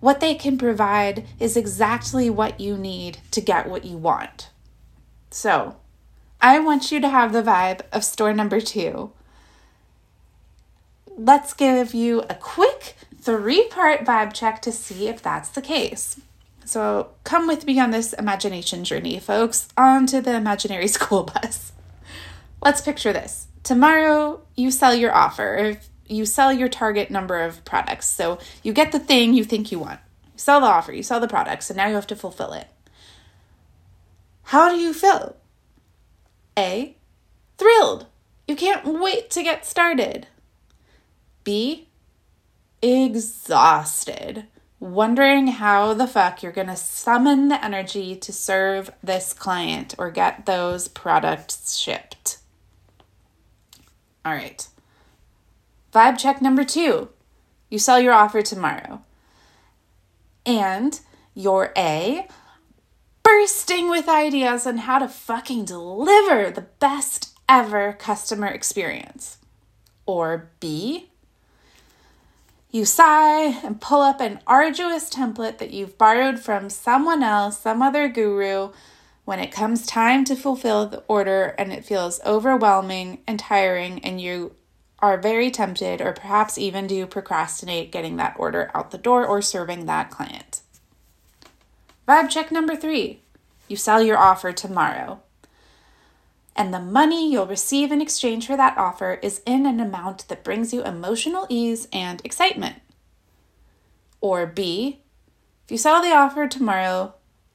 what 0.00 0.18
they 0.18 0.34
can 0.34 0.58
provide 0.58 1.24
is 1.38 1.56
exactly 1.56 2.28
what 2.28 2.58
you 2.58 2.76
need 2.76 3.18
to 3.30 3.40
get 3.40 3.68
what 3.68 3.84
you 3.84 3.96
want. 3.96 4.50
So, 5.30 5.76
I 6.42 6.58
want 6.58 6.92
you 6.92 7.00
to 7.00 7.08
have 7.08 7.32
the 7.32 7.42
vibe 7.42 7.82
of 7.92 8.04
store 8.04 8.34
number 8.34 8.60
two. 8.60 9.12
Let's 11.16 11.54
give 11.54 11.94
you 11.94 12.20
a 12.28 12.34
quick 12.34 12.96
three 13.20 13.68
part 13.68 14.04
vibe 14.04 14.32
check 14.34 14.60
to 14.62 14.72
see 14.72 15.08
if 15.08 15.22
that's 15.22 15.48
the 15.48 15.62
case. 15.62 16.20
So, 16.64 17.10
come 17.24 17.46
with 17.46 17.66
me 17.66 17.80
on 17.80 17.90
this 17.90 18.12
imagination 18.12 18.84
journey, 18.84 19.18
folks, 19.18 19.68
onto 19.76 20.20
the 20.20 20.34
imaginary 20.34 20.88
school 20.98 21.24
bus. 21.24 21.72
Let's 22.60 22.80
picture 22.80 23.12
this. 23.12 23.46
Tomorrow, 23.62 24.42
you 24.56 24.70
sell 24.70 24.94
your 24.94 25.14
offer 25.14 25.78
you 26.12 26.26
sell 26.26 26.52
your 26.52 26.68
target 26.68 27.10
number 27.10 27.40
of 27.40 27.64
products. 27.64 28.06
So 28.06 28.38
you 28.62 28.72
get 28.72 28.92
the 28.92 28.98
thing 28.98 29.34
you 29.34 29.44
think 29.44 29.72
you 29.72 29.78
want. 29.78 30.00
You 30.34 30.38
sell 30.38 30.60
the 30.60 30.66
offer, 30.66 30.92
you 30.92 31.02
sell 31.02 31.20
the 31.20 31.28
products, 31.28 31.70
and 31.70 31.76
now 31.76 31.88
you 31.88 31.94
have 31.94 32.06
to 32.08 32.16
fulfill 32.16 32.52
it. 32.52 32.68
How 34.44 34.70
do 34.70 34.76
you 34.76 34.92
feel? 34.92 35.36
A. 36.58 36.96
Thrilled. 37.58 38.06
You 38.46 38.56
can't 38.56 38.84
wait 39.00 39.30
to 39.30 39.42
get 39.42 39.64
started. 39.66 40.26
B. 41.44 41.88
Exhausted. 42.82 44.46
wondering 44.80 45.46
how 45.46 45.94
the 45.94 46.08
fuck 46.08 46.42
you're 46.42 46.50
going 46.50 46.66
to 46.66 46.74
summon 46.76 47.46
the 47.48 47.64
energy 47.64 48.16
to 48.16 48.32
serve 48.32 48.90
this 49.02 49.32
client 49.32 49.94
or 49.96 50.10
get 50.10 50.44
those 50.44 50.88
products 50.88 51.76
shipped. 51.76 52.38
All 54.24 54.32
right. 54.32 54.66
Vibe 55.92 56.18
check 56.18 56.42
number 56.42 56.64
two 56.64 57.10
you 57.72 57.78
sell 57.78 57.98
your 57.98 58.12
offer 58.12 58.42
tomorrow. 58.42 59.02
And 60.44 61.00
you're 61.34 61.72
A, 61.74 62.28
bursting 63.22 63.88
with 63.90 64.08
ideas 64.08 64.66
on 64.66 64.78
how 64.78 64.98
to 64.98 65.08
fucking 65.08 65.64
deliver 65.64 66.50
the 66.50 66.66
best 66.80 67.36
ever 67.48 67.92
customer 67.92 68.46
experience. 68.46 69.38
Or 70.06 70.50
B, 70.60 71.10
you 72.70 72.84
sigh 72.84 73.60
and 73.64 73.80
pull 73.80 74.00
up 74.00 74.20
an 74.20 74.40
arduous 74.46 75.10
template 75.10 75.58
that 75.58 75.72
you've 75.72 75.98
borrowed 75.98 76.40
from 76.40 76.70
someone 76.70 77.22
else, 77.22 77.60
some 77.60 77.82
other 77.82 78.08
guru, 78.08 78.70
when 79.24 79.38
it 79.38 79.52
comes 79.52 79.86
time 79.86 80.24
to 80.24 80.34
fulfill 80.34 80.86
the 80.86 81.02
order 81.06 81.54
and 81.58 81.72
it 81.72 81.84
feels 81.84 82.20
overwhelming 82.24 83.20
and 83.26 83.38
tiring, 83.38 84.04
and 84.04 84.20
you 84.20 84.54
are 84.98 85.18
very 85.18 85.50
tempted, 85.50 86.00
or 86.00 86.12
perhaps 86.12 86.58
even 86.58 86.86
do 86.86 87.06
procrastinate 87.06 87.92
getting 87.92 88.16
that 88.16 88.36
order 88.38 88.70
out 88.74 88.90
the 88.90 88.98
door 88.98 89.26
or 89.26 89.42
serving 89.42 89.86
that 89.86 90.10
client. 90.10 90.51
Vibe 92.06 92.30
check 92.30 92.50
number 92.50 92.76
three 92.76 93.20
you 93.68 93.76
sell 93.76 94.02
your 94.02 94.18
offer 94.18 94.52
tomorrow. 94.52 95.22
And 96.54 96.74
the 96.74 96.80
money 96.80 97.32
you'll 97.32 97.46
receive 97.46 97.90
in 97.90 98.02
exchange 98.02 98.46
for 98.46 98.56
that 98.56 98.76
offer 98.76 99.18
is 99.22 99.40
in 99.46 99.64
an 99.64 99.80
amount 99.80 100.28
that 100.28 100.44
brings 100.44 100.74
you 100.74 100.82
emotional 100.82 101.46
ease 101.48 101.88
and 101.92 102.20
excitement. 102.24 102.76
Or 104.20 104.46
B, 104.46 105.00
if 105.64 105.70
you 105.70 105.78
sell 105.78 106.02
the 106.02 106.12
offer 106.12 106.46
tomorrow, 106.46 107.14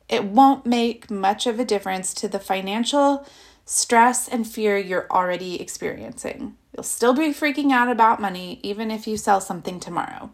it 0.10 0.24
won't 0.24 0.66
make 0.66 1.12
much 1.12 1.46
of 1.46 1.60
a 1.60 1.66
difference 1.66 2.14
to 2.16 2.28
the 2.28 2.40
financial 2.40 3.28
stress 3.66 4.28
and 4.28 4.48
fear 4.48 4.78
you're 4.78 5.08
already 5.12 5.62
experiencing. 5.62 6.56
You'll 6.76 6.84
still 6.84 7.14
be 7.14 7.30
freaking 7.30 7.72
out 7.72 7.90
about 7.90 8.22
money 8.22 8.60
even 8.64 8.90
if 8.90 9.06
you 9.06 9.18
sell 9.18 9.42
something 9.42 9.80
tomorrow. 9.80 10.32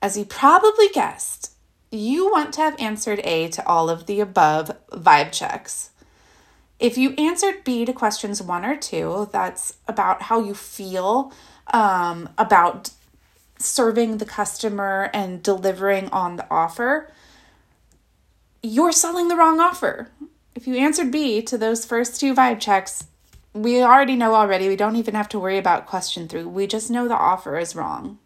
As 0.00 0.16
you 0.18 0.24
probably 0.24 0.88
guessed, 0.90 1.53
you 1.94 2.30
want 2.30 2.52
to 2.54 2.60
have 2.60 2.78
answered 2.78 3.20
A 3.24 3.48
to 3.48 3.66
all 3.66 3.88
of 3.88 4.06
the 4.06 4.20
above 4.20 4.72
vibe 4.90 5.32
checks. 5.32 5.90
If 6.80 6.98
you 6.98 7.14
answered 7.16 7.64
B 7.64 7.84
to 7.84 7.92
questions 7.92 8.42
one 8.42 8.64
or 8.64 8.76
two, 8.76 9.28
that's 9.32 9.76
about 9.86 10.22
how 10.22 10.40
you 10.40 10.54
feel 10.54 11.32
um, 11.68 12.28
about 12.36 12.90
serving 13.58 14.18
the 14.18 14.24
customer 14.24 15.10
and 15.14 15.42
delivering 15.42 16.08
on 16.10 16.36
the 16.36 16.46
offer, 16.50 17.10
you're 18.62 18.92
selling 18.92 19.28
the 19.28 19.36
wrong 19.36 19.60
offer. 19.60 20.08
If 20.54 20.66
you 20.66 20.76
answered 20.76 21.10
B 21.10 21.42
to 21.42 21.58
those 21.58 21.84
first 21.84 22.20
two 22.20 22.34
vibe 22.34 22.60
checks, 22.60 23.06
we 23.52 23.82
already 23.82 24.16
know 24.16 24.34
already. 24.34 24.68
We 24.68 24.76
don't 24.76 24.96
even 24.96 25.14
have 25.14 25.28
to 25.30 25.38
worry 25.38 25.58
about 25.58 25.86
question 25.86 26.28
three. 26.28 26.44
We 26.44 26.66
just 26.66 26.90
know 26.90 27.06
the 27.06 27.16
offer 27.16 27.58
is 27.58 27.76
wrong. 27.76 28.18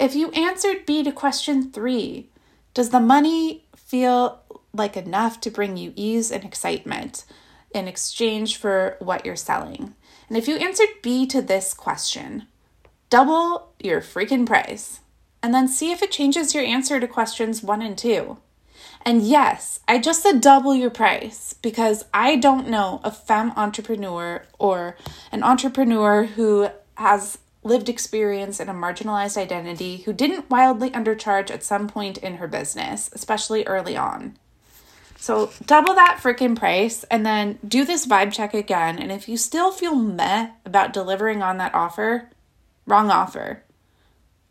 If 0.00 0.14
you 0.14 0.30
answered 0.30 0.86
B 0.86 1.02
to 1.02 1.12
question 1.12 1.70
three, 1.70 2.30
does 2.72 2.88
the 2.88 3.00
money 3.00 3.64
feel 3.76 4.40
like 4.72 4.96
enough 4.96 5.42
to 5.42 5.50
bring 5.50 5.76
you 5.76 5.92
ease 5.94 6.32
and 6.32 6.42
excitement 6.42 7.26
in 7.74 7.86
exchange 7.86 8.56
for 8.56 8.96
what 9.00 9.26
you're 9.26 9.36
selling? 9.36 9.94
And 10.28 10.38
if 10.38 10.48
you 10.48 10.56
answered 10.56 10.88
B 11.02 11.26
to 11.26 11.42
this 11.42 11.74
question, 11.74 12.46
double 13.10 13.72
your 13.78 14.00
freaking 14.00 14.46
price 14.46 15.00
and 15.42 15.52
then 15.52 15.68
see 15.68 15.92
if 15.92 16.02
it 16.02 16.10
changes 16.10 16.54
your 16.54 16.64
answer 16.64 16.98
to 16.98 17.06
questions 17.06 17.62
one 17.62 17.82
and 17.82 17.98
two. 17.98 18.38
And 19.02 19.20
yes, 19.20 19.80
I 19.86 19.98
just 19.98 20.22
said 20.22 20.40
double 20.40 20.74
your 20.74 20.88
price 20.88 21.52
because 21.60 22.06
I 22.14 22.36
don't 22.36 22.68
know 22.68 23.02
a 23.04 23.10
femme 23.10 23.52
entrepreneur 23.54 24.44
or 24.58 24.96
an 25.30 25.42
entrepreneur 25.42 26.24
who 26.24 26.70
has 26.94 27.36
lived 27.62 27.88
experience 27.88 28.58
and 28.58 28.70
a 28.70 28.74
marginalized 28.74 29.36
identity 29.36 29.98
who 29.98 30.12
didn't 30.12 30.50
wildly 30.50 30.90
undercharge 30.90 31.50
at 31.50 31.62
some 31.62 31.88
point 31.88 32.18
in 32.18 32.36
her 32.36 32.48
business, 32.48 33.10
especially 33.12 33.66
early 33.66 33.96
on. 33.96 34.36
So 35.16 35.52
double 35.66 35.94
that 35.94 36.20
freaking 36.22 36.56
price 36.56 37.04
and 37.04 37.26
then 37.26 37.58
do 37.66 37.84
this 37.84 38.06
vibe 38.06 38.32
check 38.32 38.54
again. 38.54 38.98
And 38.98 39.12
if 39.12 39.28
you 39.28 39.36
still 39.36 39.70
feel 39.70 39.94
meh 39.94 40.50
about 40.64 40.94
delivering 40.94 41.42
on 41.42 41.58
that 41.58 41.74
offer, 41.74 42.30
wrong 42.86 43.10
offer. 43.10 43.62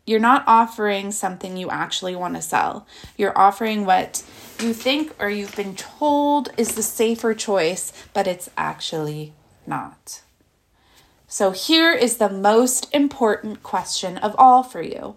You're 0.06 0.20
not 0.20 0.44
offering 0.46 1.10
something 1.10 1.56
you 1.56 1.70
actually 1.70 2.14
want 2.14 2.36
to 2.36 2.42
sell. 2.42 2.86
You're 3.16 3.36
offering 3.36 3.84
what 3.84 4.24
you 4.60 4.72
think 4.72 5.14
or 5.18 5.28
you've 5.28 5.56
been 5.56 5.74
told 5.74 6.50
is 6.56 6.74
the 6.74 6.82
safer 6.82 7.34
choice, 7.34 7.92
but 8.14 8.28
it's 8.28 8.48
actually 8.56 9.34
not. 9.66 10.22
So 11.32 11.52
here 11.52 11.92
is 11.92 12.16
the 12.16 12.28
most 12.28 12.92
important 12.92 13.62
question 13.62 14.18
of 14.18 14.34
all 14.36 14.64
for 14.64 14.82
you. 14.82 15.14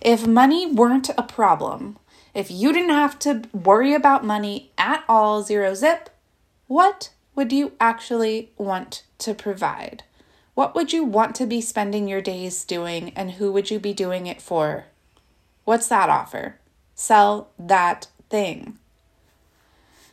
If 0.00 0.24
money 0.24 0.70
weren't 0.70 1.10
a 1.18 1.24
problem, 1.24 1.98
if 2.32 2.48
you 2.48 2.72
didn't 2.72 2.90
have 2.90 3.18
to 3.20 3.42
worry 3.52 3.92
about 3.92 4.24
money 4.24 4.70
at 4.78 5.02
all, 5.08 5.42
zero 5.42 5.74
zip, 5.74 6.10
what 6.68 7.10
would 7.34 7.52
you 7.52 7.72
actually 7.80 8.52
want 8.56 9.02
to 9.18 9.34
provide? 9.34 10.04
What 10.54 10.76
would 10.76 10.92
you 10.92 11.02
want 11.02 11.34
to 11.34 11.46
be 11.46 11.60
spending 11.60 12.06
your 12.06 12.22
days 12.22 12.64
doing, 12.64 13.10
and 13.16 13.32
who 13.32 13.50
would 13.50 13.68
you 13.68 13.80
be 13.80 13.92
doing 13.92 14.28
it 14.28 14.40
for? 14.40 14.84
What's 15.64 15.88
that 15.88 16.08
offer? 16.08 16.60
Sell 16.94 17.48
that 17.58 18.06
thing. 18.30 18.78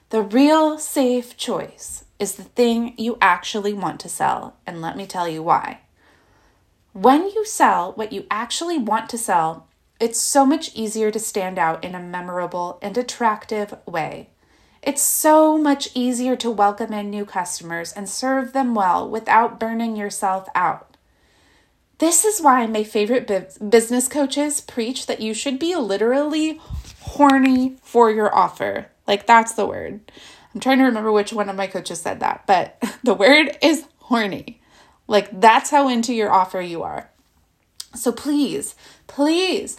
The 0.10 0.23
real 0.23 0.79
safe 0.79 1.38
choice 1.38 2.05
is 2.19 2.36
the 2.36 2.43
thing 2.43 2.93
you 2.97 3.17
actually 3.21 3.73
want 3.73 3.99
to 4.01 4.10
sell, 4.10 4.56
and 4.65 4.82
let 4.82 4.95
me 4.95 5.06
tell 5.06 5.28
you 5.28 5.43
why. 5.43 5.80
When 6.93 7.25
you 7.30 7.45
sell 7.45 7.91
what 7.93 8.13
you 8.13 8.25
actually 8.32 8.78
want 8.78 9.10
to 9.10 9.17
sell, 9.17 9.67
it's 9.99 10.19
so 10.19 10.45
much 10.45 10.73
easier 10.75 11.12
to 11.12 11.19
stand 11.19 11.58
out 11.60 11.84
in 11.84 11.95
a 11.95 11.99
memorable 11.99 12.80
and 12.82 12.97
attractive 12.97 13.75
way. 13.86 14.30
It's 14.82 15.01
so 15.01 15.58
much 15.58 15.89
easier 15.93 16.36
to 16.38 16.51
welcome 16.51 16.93
in 16.93 17.10
new 17.10 17.25
customers 17.25 17.91
and 17.91 18.08
serve 18.08 18.54
them 18.54 18.75
well 18.75 19.10
without 19.10 19.60
burning 19.60 19.95
yourself 19.95 20.47
out. 20.54 20.95
This 21.97 22.23
is 22.23 22.41
why 22.41 22.67
my 22.67 22.84
favorite 22.84 23.28
business 23.69 24.08
coaches 24.08 24.62
preach 24.62 25.06
that 25.08 25.21
you 25.21 25.34
should 25.34 25.58
be 25.58 25.75
literally 25.75 26.60
horny 26.99 27.78
for 27.82 28.12
your 28.12 28.36
offer. 28.36 28.88
Like, 29.08 29.25
that's 29.25 29.54
the 29.54 29.65
word. 29.65 30.12
I'm 30.56 30.62
trying 30.62 30.78
to 30.78 30.86
remember 30.86 31.12
which 31.12 31.34
one 31.34 31.50
of 31.50 31.58
my 31.58 31.68
coaches 31.68 32.00
said 32.00 32.22
that, 32.22 32.46
but 32.48 32.82
the 33.04 33.13
word 33.13 33.58
is 33.62 33.86
horny. 34.00 34.62
Like, 35.06 35.41
that's 35.41 35.70
how 35.70 35.89
into 35.89 36.13
your 36.13 36.32
offer 36.32 36.62
you 36.62 36.82
are. 36.82 37.12
So 37.94 38.12
please, 38.12 38.74
please 39.08 39.78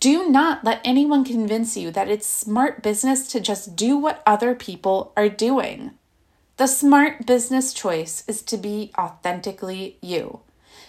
do 0.00 0.28
not 0.28 0.64
let 0.64 0.80
anyone 0.84 1.24
convince 1.24 1.76
you 1.76 1.90
that 1.92 2.08
it's 2.08 2.26
smart 2.26 2.82
business 2.82 3.26
to 3.28 3.40
just 3.40 3.74
do 3.74 3.96
what 3.96 4.22
other 4.26 4.54
people 4.54 5.12
are 5.16 5.28
doing. 5.30 5.92
The 6.58 6.66
smart 6.66 7.26
business 7.26 7.72
choice 7.72 8.24
is 8.28 8.42
to 8.42 8.56
be 8.56 8.92
authentically 8.98 9.96
you. 10.02 10.40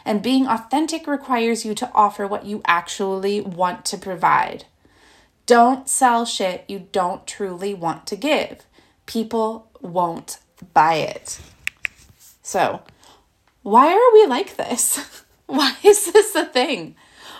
And 0.03 0.21
being 0.21 0.47
authentic 0.47 1.07
requires 1.07 1.63
you 1.63 1.73
to 1.75 1.91
offer 1.93 2.27
what 2.27 2.45
you 2.45 2.61
actually 2.65 3.39
want 3.41 3.85
to 3.85 3.97
provide. 3.97 4.65
Don't 5.45 5.87
sell 5.89 6.25
shit 6.25 6.65
you 6.67 6.87
don't 6.91 7.25
truly 7.25 7.73
want 7.73 8.05
to 8.07 8.15
give 8.15 8.65
people 9.09 9.71
won't 9.81 10.37
buy 10.71 10.93
it. 10.93 11.39
So, 12.43 12.83
why 13.63 13.91
are 13.91 14.13
we 14.13 14.27
like 14.27 14.55
this? 14.55 15.23
why 15.47 15.75
is 15.83 16.11
this 16.11 16.35
a 16.35 16.45
thing? 16.45 16.95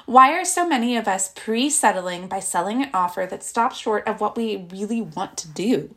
Why 0.07 0.31
are 0.33 0.43
so 0.43 0.67
many 0.67 0.97
of 0.97 1.07
us 1.07 1.31
pre 1.35 1.69
settling 1.69 2.27
by 2.27 2.39
selling 2.39 2.81
an 2.81 2.89
offer 2.91 3.27
that 3.29 3.43
stops 3.43 3.77
short 3.77 4.07
of 4.07 4.19
what 4.19 4.35
we 4.35 4.65
really 4.71 4.99
want 4.99 5.37
to 5.37 5.47
do? 5.47 5.93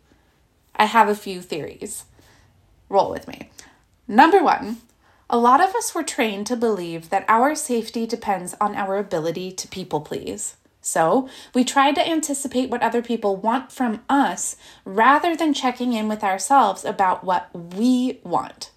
I 0.77 0.85
have 0.85 1.09
a 1.09 1.15
few 1.15 1.41
theories. 1.41 2.05
Roll 2.91 3.11
with 3.11 3.27
me. 3.27 3.51
Number 4.07 4.45
one, 4.45 4.83
a 5.31 5.39
lot 5.39 5.63
of 5.63 5.75
us 5.75 5.95
were 5.95 6.03
trained 6.03 6.47
to 6.49 6.57
believe 6.57 7.09
that 7.09 7.25
our 7.29 7.55
safety 7.55 8.07
depends 8.07 8.55
on 8.61 8.75
our 8.75 8.99
ability 8.99 9.53
to 9.53 9.69
people 9.69 10.03
please. 10.03 10.57
So, 10.83 11.29
we 11.55 11.63
try 11.63 11.93
to 11.93 12.07
anticipate 12.07 12.69
what 12.69 12.83
other 12.83 13.03
people 13.03 13.37
want 13.37 13.71
from 13.71 14.03
us 14.09 14.57
rather 14.85 15.37
than 15.37 15.55
checking 15.55 15.93
in 15.93 16.09
with 16.09 16.25
ourselves 16.25 16.85
about 16.85 17.23
what 17.23 17.49
we 17.55 18.19
want. 18.25 18.73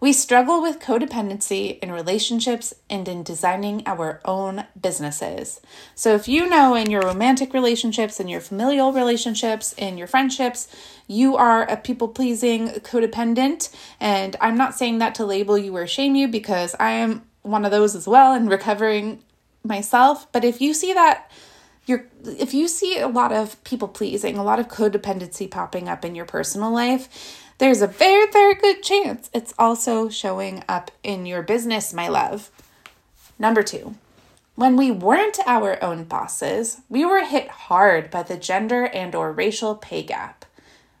We 0.00 0.14
struggle 0.14 0.60
with 0.60 0.80
codependency 0.80 1.78
in 1.78 1.92
relationships 1.92 2.74
and 2.90 3.06
in 3.06 3.22
designing 3.22 3.84
our 3.86 4.20
own 4.24 4.64
businesses. 4.80 5.60
So, 5.94 6.14
if 6.14 6.26
you 6.26 6.48
know 6.48 6.74
in 6.74 6.90
your 6.90 7.02
romantic 7.02 7.52
relationships, 7.52 8.18
in 8.18 8.28
your 8.28 8.40
familial 8.40 8.92
relationships, 8.92 9.74
in 9.74 9.98
your 9.98 10.08
friendships, 10.08 10.66
you 11.06 11.36
are 11.36 11.70
a 11.70 11.76
people 11.76 12.08
pleasing 12.08 12.68
codependent, 12.80 13.72
and 14.00 14.34
I'm 14.40 14.56
not 14.56 14.74
saying 14.74 14.98
that 14.98 15.14
to 15.16 15.26
label 15.26 15.58
you 15.58 15.76
or 15.76 15.86
shame 15.86 16.16
you 16.16 16.28
because 16.28 16.74
I 16.80 16.92
am 16.92 17.26
one 17.42 17.64
of 17.64 17.70
those 17.70 17.94
as 17.94 18.08
well 18.08 18.32
and 18.32 18.50
recovering 18.50 19.22
myself, 19.64 20.30
but 20.32 20.44
if 20.44 20.60
you 20.60 20.74
see 20.74 20.92
that 20.92 21.30
you're 21.86 22.06
if 22.24 22.54
you 22.54 22.68
see 22.68 22.98
a 22.98 23.08
lot 23.08 23.32
of 23.32 23.62
people 23.64 23.88
pleasing, 23.88 24.36
a 24.36 24.44
lot 24.44 24.60
of 24.60 24.68
codependency 24.68 25.50
popping 25.50 25.88
up 25.88 26.04
in 26.04 26.14
your 26.14 26.24
personal 26.24 26.72
life, 26.72 27.42
there's 27.58 27.82
a 27.82 27.86
very 27.86 28.30
very 28.30 28.54
good 28.54 28.82
chance 28.82 29.30
it's 29.32 29.54
also 29.58 30.08
showing 30.08 30.62
up 30.68 30.90
in 31.02 31.26
your 31.26 31.42
business, 31.42 31.92
my 31.92 32.08
love. 32.08 32.50
Number 33.38 33.62
2. 33.62 33.94
When 34.54 34.76
we 34.76 34.90
weren't 34.90 35.38
our 35.46 35.82
own 35.82 36.04
bosses, 36.04 36.82
we 36.88 37.06
were 37.06 37.24
hit 37.24 37.48
hard 37.48 38.10
by 38.10 38.22
the 38.22 38.36
gender 38.36 38.84
and 38.84 39.14
or 39.14 39.32
racial 39.32 39.74
pay 39.74 40.02
gap. 40.02 40.44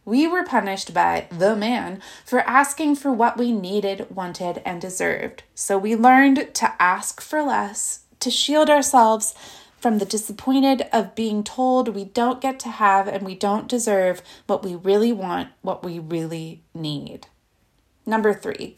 We 0.04 0.26
were 0.26 0.42
punished 0.42 0.94
by 0.94 1.26
the 1.30 1.54
man 1.54 2.02
for 2.24 2.40
asking 2.40 2.96
for 2.96 3.12
what 3.12 3.36
we 3.36 3.52
needed, 3.52 4.06
wanted, 4.10 4.62
and 4.64 4.80
deserved. 4.80 5.44
So 5.54 5.78
we 5.78 5.94
learned 5.94 6.54
to 6.54 6.82
ask 6.82 7.20
for 7.20 7.42
less, 7.42 8.01
to 8.22 8.30
shield 8.30 8.70
ourselves 8.70 9.34
from 9.78 9.98
the 9.98 10.04
disappointed 10.04 10.86
of 10.92 11.14
being 11.14 11.42
told 11.42 11.88
we 11.88 12.04
don't 12.04 12.40
get 12.40 12.58
to 12.60 12.68
have 12.68 13.08
and 13.08 13.24
we 13.24 13.34
don't 13.34 13.68
deserve 13.68 14.22
what 14.46 14.62
we 14.62 14.74
really 14.74 15.12
want, 15.12 15.48
what 15.60 15.84
we 15.84 15.98
really 15.98 16.62
need. 16.72 17.26
Number 18.06 18.32
three, 18.32 18.76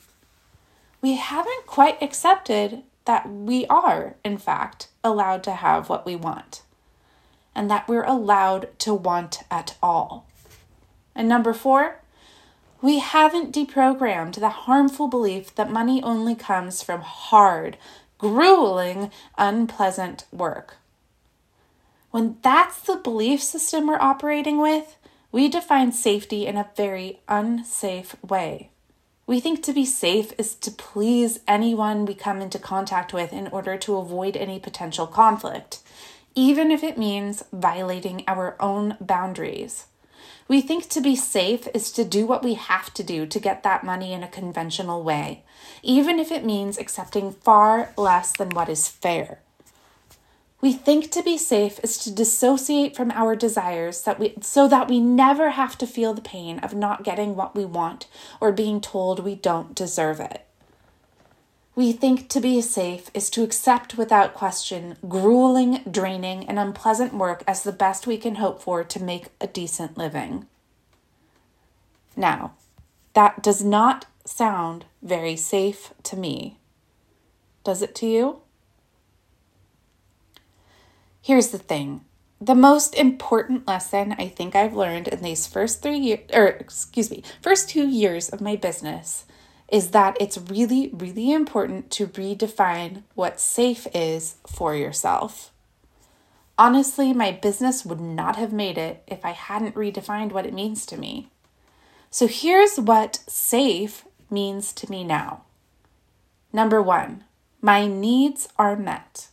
we 1.00 1.16
haven't 1.16 1.66
quite 1.66 2.02
accepted 2.02 2.82
that 3.04 3.28
we 3.30 3.66
are, 3.66 4.16
in 4.24 4.38
fact, 4.38 4.88
allowed 5.02 5.42
to 5.44 5.52
have 5.52 5.88
what 5.88 6.06
we 6.06 6.16
want 6.16 6.62
and 7.54 7.70
that 7.70 7.86
we're 7.86 8.04
allowed 8.04 8.68
to 8.80 8.92
want 8.92 9.42
at 9.50 9.76
all. 9.82 10.26
And 11.14 11.28
number 11.28 11.52
four, 11.52 12.00
we 12.82 12.98
haven't 12.98 13.54
deprogrammed 13.54 14.34
the 14.40 14.48
harmful 14.48 15.08
belief 15.08 15.54
that 15.54 15.70
money 15.70 16.02
only 16.02 16.34
comes 16.34 16.82
from 16.82 17.00
hard, 17.00 17.76
grueling, 18.18 19.10
unpleasant 19.36 20.24
work. 20.32 20.76
When 22.10 22.36
that's 22.42 22.80
the 22.80 22.96
belief 22.96 23.42
system 23.42 23.86
we're 23.86 24.00
operating 24.00 24.58
with, 24.58 24.96
we 25.32 25.48
define 25.48 25.90
safety 25.90 26.46
in 26.46 26.56
a 26.56 26.70
very 26.76 27.20
unsafe 27.28 28.14
way. 28.22 28.70
We 29.26 29.40
think 29.40 29.62
to 29.64 29.72
be 29.72 29.84
safe 29.84 30.32
is 30.38 30.54
to 30.56 30.70
please 30.70 31.40
anyone 31.48 32.04
we 32.04 32.14
come 32.14 32.40
into 32.40 32.58
contact 32.58 33.12
with 33.12 33.32
in 33.32 33.48
order 33.48 33.76
to 33.78 33.96
avoid 33.96 34.36
any 34.36 34.60
potential 34.60 35.06
conflict, 35.06 35.80
even 36.34 36.70
if 36.70 36.84
it 36.84 36.98
means 36.98 37.42
violating 37.52 38.22
our 38.28 38.54
own 38.60 38.96
boundaries. 39.00 39.86
We 40.46 40.60
think 40.60 40.90
to 40.90 41.00
be 41.00 41.16
safe 41.16 41.68
is 41.72 41.90
to 41.92 42.04
do 42.04 42.26
what 42.26 42.42
we 42.42 42.54
have 42.54 42.92
to 42.94 43.02
do 43.02 43.24
to 43.24 43.40
get 43.40 43.62
that 43.62 43.82
money 43.82 44.12
in 44.12 44.22
a 44.22 44.28
conventional 44.28 45.02
way, 45.02 45.42
even 45.82 46.18
if 46.18 46.30
it 46.30 46.44
means 46.44 46.76
accepting 46.76 47.32
far 47.32 47.94
less 47.96 48.32
than 48.36 48.50
what 48.50 48.68
is 48.68 48.86
fair. 48.86 49.40
We 50.60 50.72
think 50.72 51.10
to 51.12 51.22
be 51.22 51.38
safe 51.38 51.80
is 51.82 51.98
to 51.98 52.10
dissociate 52.10 52.94
from 52.94 53.10
our 53.10 53.36
desires 53.36 54.02
that 54.02 54.18
we, 54.18 54.34
so 54.42 54.68
that 54.68 54.88
we 54.88 55.00
never 55.00 55.50
have 55.50 55.78
to 55.78 55.86
feel 55.86 56.14
the 56.14 56.22
pain 56.22 56.58
of 56.58 56.74
not 56.74 57.04
getting 57.04 57.36
what 57.36 57.54
we 57.54 57.64
want 57.64 58.06
or 58.40 58.52
being 58.52 58.80
told 58.80 59.20
we 59.20 59.34
don't 59.34 59.74
deserve 59.74 60.20
it. 60.20 60.43
We 61.76 61.90
think 61.90 62.28
to 62.28 62.40
be 62.40 62.60
safe 62.60 63.10
is 63.14 63.28
to 63.30 63.42
accept 63.42 63.96
without 63.96 64.34
question 64.34 64.96
grueling, 65.08 65.82
draining, 65.90 66.48
and 66.48 66.58
unpleasant 66.58 67.14
work 67.14 67.42
as 67.48 67.62
the 67.62 67.72
best 67.72 68.06
we 68.06 68.16
can 68.16 68.36
hope 68.36 68.62
for 68.62 68.84
to 68.84 69.02
make 69.02 69.26
a 69.40 69.48
decent 69.48 69.98
living. 69.98 70.46
Now, 72.16 72.52
that 73.14 73.42
does 73.42 73.64
not 73.64 74.06
sound 74.24 74.84
very 75.02 75.36
safe 75.36 75.92
to 76.04 76.16
me. 76.16 76.58
Does 77.64 77.82
it 77.82 77.94
to 77.96 78.06
you? 78.06 78.40
Here's 81.20 81.48
the 81.48 81.58
thing 81.58 82.04
the 82.40 82.54
most 82.54 82.94
important 82.94 83.66
lesson 83.66 84.14
I 84.18 84.28
think 84.28 84.54
I've 84.54 84.74
learned 84.74 85.08
in 85.08 85.22
these 85.22 85.46
first 85.46 85.82
three 85.82 85.98
years, 85.98 86.20
or 86.32 86.46
excuse 86.46 87.10
me, 87.10 87.22
first 87.40 87.68
two 87.68 87.88
years 87.88 88.28
of 88.28 88.40
my 88.40 88.54
business 88.54 89.24
is 89.74 89.90
that 89.90 90.16
it's 90.20 90.38
really, 90.38 90.88
really 90.92 91.32
important 91.32 91.90
to 91.90 92.06
redefine 92.06 93.02
what 93.16 93.40
safe 93.40 93.88
is 93.92 94.36
for 94.46 94.72
yourself. 94.72 95.50
Honestly, 96.56 97.12
my 97.12 97.32
business 97.32 97.84
would 97.84 98.00
not 98.00 98.36
have 98.36 98.52
made 98.52 98.78
it 98.78 99.02
if 99.08 99.24
I 99.24 99.32
hadn't 99.32 99.74
redefined 99.74 100.30
what 100.30 100.46
it 100.46 100.54
means 100.54 100.86
to 100.86 100.96
me. 100.96 101.28
So 102.08 102.28
here's 102.28 102.76
what 102.76 103.18
safe 103.26 104.04
means 104.30 104.72
to 104.74 104.88
me 104.88 105.02
now. 105.02 105.42
Number 106.52 106.80
one, 106.80 107.24
my 107.60 107.88
needs 107.88 108.48
are 108.56 108.76
met. 108.76 109.26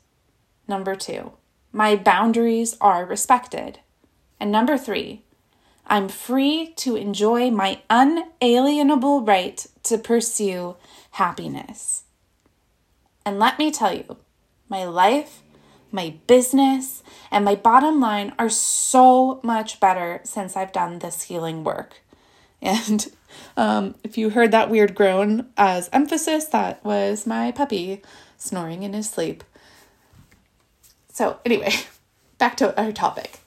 Number 0.68 0.96
two, 0.96 1.34
my 1.72 1.96
boundaries 1.96 2.78
are 2.82 3.06
respected. 3.06 3.78
And 4.40 4.52
number 4.52 4.76
three, 4.76 5.22
I'm 5.86 6.10
free 6.10 6.74
to 6.78 6.96
enjoy 6.96 7.52
my 7.52 7.82
unalienable 7.92 9.22
right 9.22 9.68
to 9.84 9.98
pursue 9.98 10.76
happiness. 11.12 12.04
And 13.26 13.40
let 13.40 13.60
me 13.60 13.72
tell 13.72 13.94
you, 13.94 14.18
my 14.70 14.86
life, 14.86 15.44
my 15.92 16.16
business, 16.28 17.04
and 17.30 17.46
my 17.46 17.56
bottom 17.56 18.00
line 18.00 18.34
are 18.40 18.50
so 18.50 19.40
much 19.44 19.80
better 19.80 20.22
since 20.24 20.56
I've 20.56 20.72
done 20.72 21.00
this 21.00 21.24
healing 21.24 21.64
work. 21.64 22.02
And 22.64 23.08
um, 23.58 23.96
if 24.04 24.20
you 24.20 24.30
heard 24.30 24.52
that 24.52 24.70
weird 24.70 24.94
groan 24.94 25.50
as 25.58 25.90
emphasis, 25.92 26.46
that 26.46 26.86
was 26.86 27.26
my 27.26 27.52
puppy 27.52 28.04
snoring 28.38 28.84
in 28.84 28.94
his 28.94 29.10
sleep. 29.10 29.44
So, 31.12 31.40
anyway, 31.44 31.74
back 32.38 32.56
to 32.58 32.80
our 32.80 32.92
topic. 32.92 33.40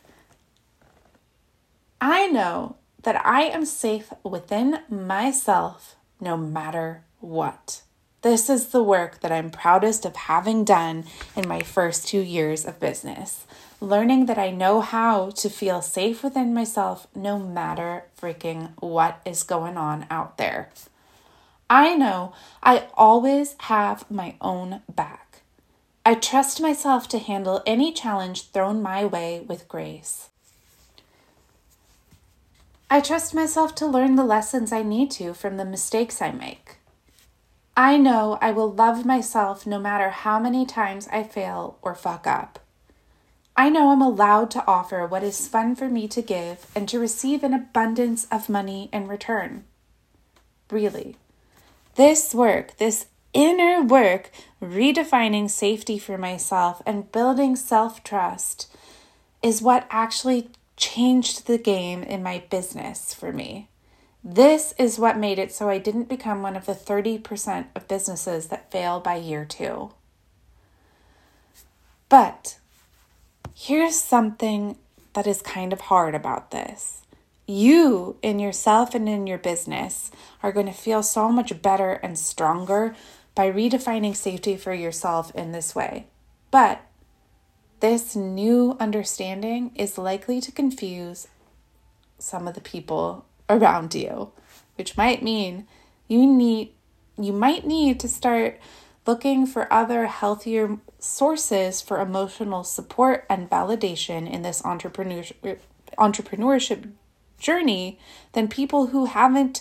I 2.00 2.26
know 2.26 2.74
that 3.04 3.24
I 3.24 3.42
am 3.42 3.64
safe 3.64 4.12
within 4.24 4.80
myself 4.90 5.94
no 6.24 6.36
matter 6.36 7.04
what. 7.20 7.82
This 8.22 8.48
is 8.48 8.68
the 8.68 8.82
work 8.82 9.20
that 9.20 9.30
I'm 9.30 9.50
proudest 9.50 10.06
of 10.06 10.16
having 10.16 10.64
done 10.64 11.04
in 11.36 11.46
my 11.46 11.60
first 11.60 12.08
two 12.08 12.20
years 12.20 12.64
of 12.64 12.80
business. 12.80 13.46
Learning 13.80 14.24
that 14.26 14.38
I 14.38 14.50
know 14.50 14.80
how 14.80 15.28
to 15.30 15.50
feel 15.50 15.82
safe 15.82 16.24
within 16.24 16.54
myself 16.54 17.06
no 17.14 17.38
matter 17.38 18.04
freaking 18.18 18.70
what 18.80 19.20
is 19.26 19.42
going 19.42 19.76
on 19.76 20.06
out 20.10 20.38
there. 20.38 20.70
I 21.68 21.94
know 21.94 22.32
I 22.62 22.86
always 22.94 23.56
have 23.58 24.10
my 24.10 24.36
own 24.40 24.80
back. 24.88 25.42
I 26.06 26.14
trust 26.14 26.62
myself 26.62 27.08
to 27.08 27.18
handle 27.18 27.62
any 27.66 27.92
challenge 27.92 28.50
thrown 28.50 28.82
my 28.82 29.04
way 29.04 29.44
with 29.46 29.68
grace. 29.68 30.30
I 32.90 33.00
trust 33.00 33.34
myself 33.34 33.74
to 33.76 33.86
learn 33.86 34.16
the 34.16 34.24
lessons 34.24 34.72
I 34.72 34.82
need 34.82 35.10
to 35.12 35.34
from 35.34 35.56
the 35.56 35.64
mistakes 35.64 36.20
I 36.20 36.30
make. 36.32 36.76
I 37.76 37.96
know 37.96 38.38
I 38.40 38.52
will 38.52 38.70
love 38.70 39.04
myself 39.04 39.66
no 39.66 39.80
matter 39.80 40.10
how 40.10 40.38
many 40.38 40.64
times 40.64 41.08
I 41.10 41.24
fail 41.24 41.78
or 41.82 41.94
fuck 41.94 42.26
up. 42.26 42.60
I 43.56 43.68
know 43.68 43.90
I'm 43.90 44.02
allowed 44.02 44.50
to 44.52 44.66
offer 44.66 45.06
what 45.06 45.22
is 45.22 45.48
fun 45.48 45.74
for 45.76 45.88
me 45.88 46.08
to 46.08 46.22
give 46.22 46.66
and 46.74 46.88
to 46.88 46.98
receive 46.98 47.42
an 47.42 47.54
abundance 47.54 48.26
of 48.30 48.48
money 48.48 48.88
in 48.92 49.08
return. 49.08 49.64
Really. 50.70 51.16
This 51.94 52.34
work, 52.34 52.76
this 52.78 53.06
inner 53.32 53.82
work, 53.82 54.30
redefining 54.60 55.48
safety 55.48 55.98
for 55.98 56.18
myself 56.18 56.82
and 56.84 57.10
building 57.12 57.54
self 57.56 58.02
trust 58.02 58.68
is 59.42 59.62
what 59.62 59.86
actually 59.90 60.50
changed 60.76 61.46
the 61.46 61.58
game 61.58 62.02
in 62.02 62.22
my 62.22 62.42
business 62.50 63.14
for 63.14 63.32
me. 63.32 63.68
This 64.22 64.72
is 64.78 64.98
what 64.98 65.18
made 65.18 65.38
it 65.38 65.52
so 65.52 65.68
I 65.68 65.78
didn't 65.78 66.08
become 66.08 66.42
one 66.42 66.56
of 66.56 66.66
the 66.66 66.72
30% 66.72 67.66
of 67.74 67.88
businesses 67.88 68.48
that 68.48 68.70
fail 68.70 68.98
by 68.98 69.16
year 69.16 69.44
two. 69.44 69.92
But 72.08 72.58
here's 73.54 73.98
something 73.98 74.78
that 75.12 75.26
is 75.26 75.42
kind 75.42 75.72
of 75.72 75.82
hard 75.82 76.14
about 76.14 76.50
this 76.50 77.02
you 77.46 78.16
in 78.22 78.38
yourself 78.38 78.94
and 78.94 79.08
in 79.08 79.26
your 79.26 79.38
business 79.38 80.10
are 80.42 80.52
going 80.52 80.66
to 80.66 80.72
feel 80.72 81.02
so 81.02 81.30
much 81.30 81.60
better 81.60 81.92
and 81.92 82.18
stronger 82.18 82.94
by 83.34 83.50
redefining 83.50 84.16
safety 84.16 84.56
for 84.56 84.72
yourself 84.72 85.34
in 85.34 85.52
this 85.52 85.74
way. 85.74 86.06
But 86.50 86.80
this 87.84 88.16
new 88.16 88.74
understanding 88.80 89.70
is 89.74 89.98
likely 89.98 90.40
to 90.40 90.50
confuse 90.50 91.28
some 92.18 92.48
of 92.48 92.54
the 92.54 92.60
people 92.62 93.26
around 93.50 93.94
you, 93.94 94.32
which 94.76 94.96
might 94.96 95.22
mean 95.22 95.66
you 96.08 96.26
need 96.26 96.72
you 97.18 97.30
might 97.30 97.66
need 97.66 98.00
to 98.00 98.08
start 98.08 98.58
looking 99.06 99.46
for 99.46 99.70
other 99.70 100.06
healthier 100.06 100.78
sources 100.98 101.82
for 101.82 102.00
emotional 102.00 102.64
support 102.64 103.26
and 103.28 103.50
validation 103.50 104.30
in 104.32 104.40
this 104.40 104.62
entrepreneurship 104.62 105.58
entrepreneurship 105.98 106.90
journey 107.38 107.98
than 108.32 108.48
people 108.48 108.86
who 108.86 109.04
haven't 109.04 109.60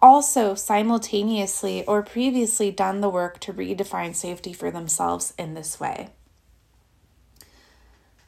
also 0.00 0.54
simultaneously 0.54 1.84
or 1.86 2.04
previously 2.04 2.70
done 2.70 3.00
the 3.00 3.08
work 3.08 3.40
to 3.40 3.52
redefine 3.52 4.14
safety 4.14 4.52
for 4.52 4.70
themselves 4.70 5.34
in 5.36 5.54
this 5.54 5.80
way. 5.80 6.10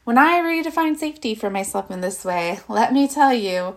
When 0.06 0.18
I 0.18 0.38
redefined 0.38 0.98
safety 0.98 1.34
for 1.34 1.50
myself 1.50 1.90
in 1.90 2.00
this 2.00 2.24
way, 2.24 2.60
let 2.68 2.92
me 2.92 3.08
tell 3.08 3.34
you, 3.34 3.76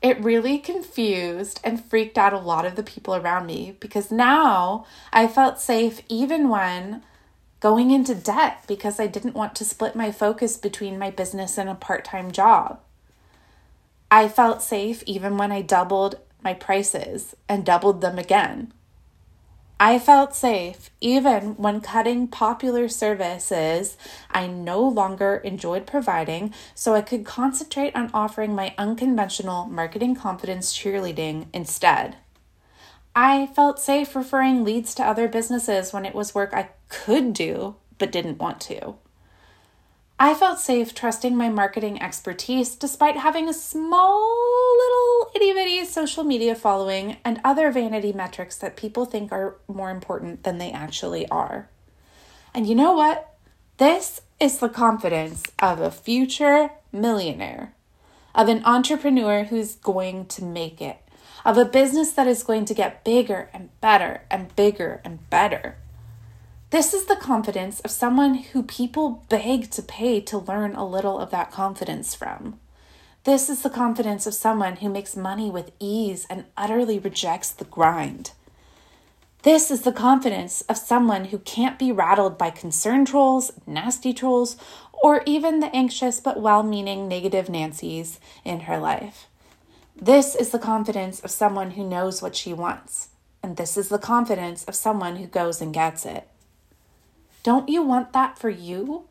it 0.00 0.18
really 0.24 0.56
confused 0.56 1.60
and 1.62 1.84
freaked 1.84 2.16
out 2.16 2.32
a 2.32 2.38
lot 2.38 2.64
of 2.64 2.76
the 2.76 2.82
people 2.82 3.14
around 3.14 3.44
me 3.44 3.76
because 3.78 4.10
now 4.10 4.86
I 5.12 5.28
felt 5.28 5.60
safe 5.60 6.00
even 6.08 6.48
when 6.48 7.02
going 7.60 7.90
into 7.90 8.14
debt 8.14 8.64
because 8.66 8.98
I 8.98 9.06
didn't 9.06 9.34
want 9.34 9.54
to 9.56 9.66
split 9.66 9.94
my 9.94 10.10
focus 10.10 10.56
between 10.56 10.98
my 10.98 11.10
business 11.10 11.58
and 11.58 11.68
a 11.68 11.74
part 11.74 12.06
time 12.06 12.30
job. 12.30 12.80
I 14.10 14.28
felt 14.28 14.62
safe 14.62 15.02
even 15.04 15.36
when 15.36 15.52
I 15.52 15.60
doubled 15.60 16.14
my 16.42 16.54
prices 16.54 17.36
and 17.50 17.66
doubled 17.66 18.00
them 18.00 18.18
again. 18.18 18.72
I 19.78 19.98
felt 19.98 20.34
safe 20.34 20.88
even 21.02 21.54
when 21.56 21.82
cutting 21.82 22.28
popular 22.28 22.88
services 22.88 23.98
I 24.30 24.46
no 24.46 24.80
longer 24.80 25.36
enjoyed 25.44 25.86
providing 25.86 26.54
so 26.74 26.94
I 26.94 27.02
could 27.02 27.26
concentrate 27.26 27.94
on 27.94 28.10
offering 28.14 28.54
my 28.54 28.74
unconventional 28.78 29.66
marketing 29.66 30.14
confidence 30.14 30.72
cheerleading 30.72 31.48
instead. 31.52 32.16
I 33.14 33.48
felt 33.48 33.78
safe 33.78 34.16
referring 34.16 34.64
leads 34.64 34.94
to 34.94 35.06
other 35.06 35.28
businesses 35.28 35.92
when 35.92 36.06
it 36.06 36.14
was 36.14 36.34
work 36.34 36.54
I 36.54 36.70
could 36.88 37.34
do 37.34 37.76
but 37.98 38.12
didn't 38.12 38.38
want 38.38 38.60
to. 38.62 38.94
I 40.18 40.32
felt 40.32 40.58
safe 40.58 40.94
trusting 40.94 41.36
my 41.36 41.50
marketing 41.50 42.00
expertise 42.00 42.74
despite 42.74 43.18
having 43.18 43.50
a 43.50 43.52
small 43.52 44.34
little 44.78 45.30
itty 45.34 45.52
bitty 45.52 45.84
social 45.84 46.24
media 46.24 46.54
following 46.54 47.18
and 47.22 47.38
other 47.44 47.70
vanity 47.70 48.14
metrics 48.14 48.56
that 48.56 48.78
people 48.78 49.04
think 49.04 49.30
are 49.30 49.56
more 49.68 49.90
important 49.90 50.42
than 50.42 50.56
they 50.56 50.72
actually 50.72 51.28
are. 51.28 51.68
And 52.54 52.66
you 52.66 52.74
know 52.74 52.94
what? 52.94 53.36
This 53.76 54.22
is 54.40 54.56
the 54.56 54.70
confidence 54.70 55.42
of 55.58 55.80
a 55.80 55.90
future 55.90 56.70
millionaire, 56.92 57.74
of 58.34 58.48
an 58.48 58.64
entrepreneur 58.64 59.44
who's 59.44 59.74
going 59.74 60.26
to 60.28 60.42
make 60.42 60.80
it, 60.80 60.96
of 61.44 61.58
a 61.58 61.66
business 61.66 62.12
that 62.12 62.26
is 62.26 62.42
going 62.42 62.64
to 62.64 62.74
get 62.74 63.04
bigger 63.04 63.50
and 63.52 63.68
better 63.82 64.22
and 64.30 64.56
bigger 64.56 65.02
and 65.04 65.28
better. 65.28 65.76
This 66.76 66.92
is 66.92 67.06
the 67.06 67.16
confidence 67.16 67.80
of 67.80 67.90
someone 67.90 68.34
who 68.34 68.62
people 68.62 69.24
beg 69.30 69.70
to 69.70 69.80
pay 69.80 70.20
to 70.20 70.36
learn 70.36 70.74
a 70.74 70.86
little 70.86 71.18
of 71.18 71.30
that 71.30 71.50
confidence 71.50 72.14
from. 72.14 72.60
This 73.24 73.48
is 73.48 73.62
the 73.62 73.70
confidence 73.70 74.26
of 74.26 74.34
someone 74.34 74.76
who 74.76 74.90
makes 74.90 75.16
money 75.16 75.50
with 75.50 75.72
ease 75.80 76.26
and 76.28 76.44
utterly 76.54 76.98
rejects 76.98 77.50
the 77.50 77.64
grind. 77.64 78.32
This 79.42 79.70
is 79.70 79.84
the 79.84 79.90
confidence 79.90 80.60
of 80.68 80.76
someone 80.76 81.24
who 81.24 81.38
can't 81.38 81.78
be 81.78 81.92
rattled 81.92 82.36
by 82.36 82.50
concern 82.50 83.06
trolls, 83.06 83.52
nasty 83.66 84.12
trolls, 84.12 84.58
or 84.92 85.22
even 85.24 85.60
the 85.60 85.74
anxious 85.74 86.20
but 86.20 86.42
well 86.42 86.62
meaning 86.62 87.08
negative 87.08 87.48
Nancy's 87.48 88.20
in 88.44 88.60
her 88.68 88.76
life. 88.76 89.28
This 89.96 90.34
is 90.34 90.50
the 90.50 90.58
confidence 90.58 91.20
of 91.20 91.30
someone 91.30 91.70
who 91.70 91.88
knows 91.88 92.20
what 92.20 92.36
she 92.36 92.52
wants. 92.52 93.08
And 93.42 93.56
this 93.56 93.78
is 93.78 93.88
the 93.88 93.98
confidence 93.98 94.62
of 94.64 94.74
someone 94.74 95.16
who 95.16 95.26
goes 95.26 95.62
and 95.62 95.72
gets 95.72 96.04
it. 96.04 96.28
Don't 97.46 97.68
you 97.68 97.80
want 97.80 98.12
that 98.12 98.36
for 98.36 98.50
you? 98.50 99.04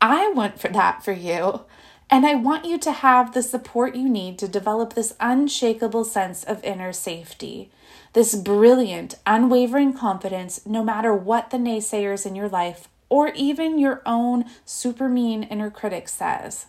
I 0.00 0.30
want 0.30 0.58
for 0.58 0.68
that 0.68 1.04
for 1.04 1.12
you. 1.12 1.66
And 2.08 2.24
I 2.24 2.34
want 2.34 2.64
you 2.64 2.78
to 2.78 2.90
have 2.90 3.34
the 3.34 3.42
support 3.42 3.94
you 3.94 4.08
need 4.08 4.38
to 4.38 4.48
develop 4.48 4.94
this 4.94 5.14
unshakable 5.20 6.06
sense 6.06 6.42
of 6.42 6.64
inner 6.64 6.94
safety, 6.94 7.70
this 8.14 8.34
brilliant, 8.34 9.16
unwavering 9.26 9.92
confidence, 9.92 10.64
no 10.64 10.82
matter 10.82 11.14
what 11.14 11.50
the 11.50 11.58
naysayers 11.58 12.24
in 12.24 12.34
your 12.34 12.48
life 12.48 12.88
or 13.10 13.28
even 13.34 13.78
your 13.78 14.00
own 14.06 14.46
super 14.64 15.06
mean 15.06 15.42
inner 15.42 15.70
critic 15.70 16.08
says. 16.08 16.64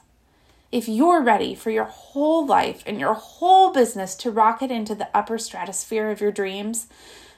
If 0.74 0.90
you're 0.90 1.24
ready 1.24 1.56
for 1.56 1.72
your 1.72 1.86
whole 1.86 2.46
life 2.46 2.84
and 2.86 3.00
your 3.00 3.14
whole 3.14 3.72
business 3.72 4.14
to 4.16 4.30
rocket 4.30 4.72
into 4.72 4.94
the 4.94 5.08
upper 5.16 5.38
stratosphere 5.38 6.12
of 6.12 6.20
your 6.20 6.34
dreams, 6.34 6.88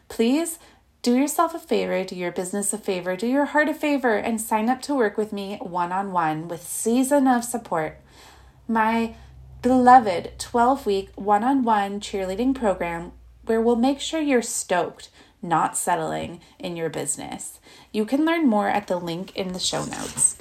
please 0.10 0.58
do 1.04 1.18
yourself 1.18 1.54
a 1.54 1.60
favor, 1.60 2.02
do 2.06 2.16
your 2.16 2.32
business 2.32 2.72
a 2.72 2.78
favor, 2.78 3.18
do 3.18 3.28
your 3.28 3.46
heart 3.46 3.68
a 3.68 3.74
favor, 3.74 4.16
and 4.16 4.40
sign 4.40 4.70
up 4.70 4.82
to 4.82 4.96
work 4.96 5.18
with 5.18 5.34
me 5.34 5.58
one 5.58 5.92
on 5.92 6.14
one 6.14 6.48
with 6.48 6.66
Season 6.66 7.28
of 7.28 7.44
Support, 7.44 8.00
my 8.70 9.14
beloved 9.62 10.32
12 10.40 10.86
week 10.86 11.10
one 11.16 11.44
on 11.44 11.64
one 11.64 12.00
cheerleading 12.00 12.56
program 12.56 13.12
where 13.46 13.62
we'll 13.62 13.76
make 13.76 14.00
sure 14.00 14.22
you're 14.22 14.42
stoked, 14.42 15.10
not 15.42 15.78
settling 15.78 16.40
in 16.58 16.78
your 16.78 16.90
business. 16.90 17.60
You 17.92 18.06
can 18.06 18.26
learn 18.26 18.48
more 18.48 18.70
at 18.70 18.88
the 18.88 18.98
link 18.98 19.36
in 19.36 19.52
the 19.52 19.60
show 19.60 19.84
notes. 19.84 20.38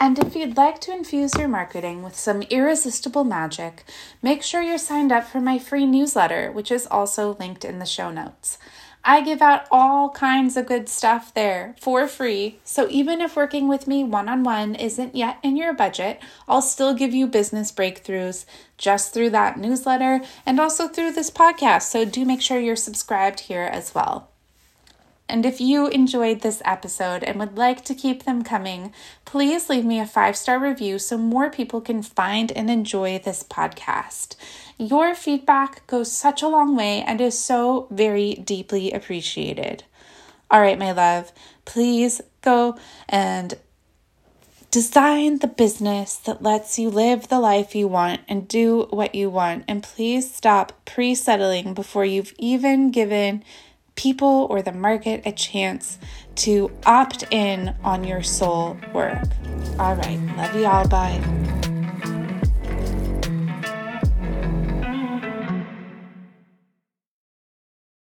And 0.00 0.18
if 0.18 0.34
you'd 0.34 0.56
like 0.56 0.80
to 0.82 0.92
infuse 0.92 1.36
your 1.36 1.46
marketing 1.46 2.02
with 2.02 2.16
some 2.16 2.42
irresistible 2.42 3.22
magic, 3.22 3.84
make 4.20 4.42
sure 4.42 4.60
you're 4.60 4.76
signed 4.76 5.12
up 5.12 5.22
for 5.22 5.40
my 5.40 5.60
free 5.60 5.86
newsletter, 5.86 6.50
which 6.50 6.72
is 6.72 6.88
also 6.90 7.36
linked 7.38 7.64
in 7.64 7.78
the 7.78 7.86
show 7.86 8.10
notes. 8.10 8.58
I 9.06 9.20
give 9.20 9.42
out 9.42 9.66
all 9.70 10.08
kinds 10.10 10.56
of 10.56 10.66
good 10.66 10.88
stuff 10.88 11.34
there 11.34 11.76
for 11.78 12.08
free. 12.08 12.58
So 12.64 12.88
even 12.88 13.20
if 13.20 13.36
working 13.36 13.68
with 13.68 13.86
me 13.86 14.02
one 14.02 14.28
on 14.28 14.44
one 14.44 14.74
isn't 14.74 15.14
yet 15.14 15.38
in 15.42 15.56
your 15.56 15.74
budget, 15.74 16.20
I'll 16.48 16.62
still 16.62 16.94
give 16.94 17.12
you 17.12 17.26
business 17.26 17.70
breakthroughs 17.70 18.46
just 18.78 19.12
through 19.12 19.30
that 19.30 19.58
newsletter 19.58 20.22
and 20.46 20.58
also 20.58 20.88
through 20.88 21.12
this 21.12 21.30
podcast. 21.30 21.82
So 21.82 22.04
do 22.04 22.24
make 22.24 22.40
sure 22.40 22.58
you're 22.58 22.76
subscribed 22.76 23.40
here 23.40 23.68
as 23.70 23.94
well. 23.94 24.30
And 25.28 25.46
if 25.46 25.60
you 25.60 25.88
enjoyed 25.88 26.42
this 26.42 26.60
episode 26.64 27.24
and 27.24 27.38
would 27.38 27.56
like 27.56 27.84
to 27.86 27.94
keep 27.94 28.24
them 28.24 28.42
coming, 28.42 28.92
please 29.24 29.70
leave 29.70 29.84
me 29.84 29.98
a 29.98 30.06
five 30.06 30.36
star 30.36 30.58
review 30.58 30.98
so 30.98 31.16
more 31.16 31.50
people 31.50 31.80
can 31.80 32.02
find 32.02 32.52
and 32.52 32.70
enjoy 32.70 33.18
this 33.18 33.42
podcast. 33.42 34.36
Your 34.78 35.14
feedback 35.14 35.86
goes 35.86 36.12
such 36.12 36.42
a 36.42 36.48
long 36.48 36.76
way 36.76 37.02
and 37.02 37.20
is 37.20 37.38
so 37.38 37.88
very 37.90 38.34
deeply 38.34 38.92
appreciated. 38.92 39.84
All 40.50 40.60
right, 40.60 40.78
my 40.78 40.92
love, 40.92 41.32
please 41.64 42.20
go 42.42 42.76
and 43.08 43.54
design 44.70 45.38
the 45.38 45.46
business 45.46 46.16
that 46.16 46.42
lets 46.42 46.78
you 46.78 46.90
live 46.90 47.28
the 47.28 47.38
life 47.38 47.74
you 47.74 47.86
want 47.86 48.20
and 48.28 48.46
do 48.46 48.88
what 48.90 49.14
you 49.14 49.30
want. 49.30 49.64
And 49.68 49.82
please 49.82 50.34
stop 50.34 50.84
pre 50.84 51.14
settling 51.14 51.74
before 51.74 52.04
you've 52.04 52.34
even 52.38 52.90
given 52.90 53.42
people 53.96 54.46
or 54.50 54.62
the 54.62 54.72
market 54.72 55.22
a 55.24 55.32
chance 55.32 55.98
to 56.36 56.70
opt 56.84 57.24
in 57.30 57.74
on 57.84 58.04
your 58.04 58.22
soul 58.22 58.76
work. 58.92 59.22
All 59.78 59.94
right, 59.94 60.18
love 60.36 60.54
you 60.54 60.66
all. 60.66 60.86
Bye. 60.88 61.62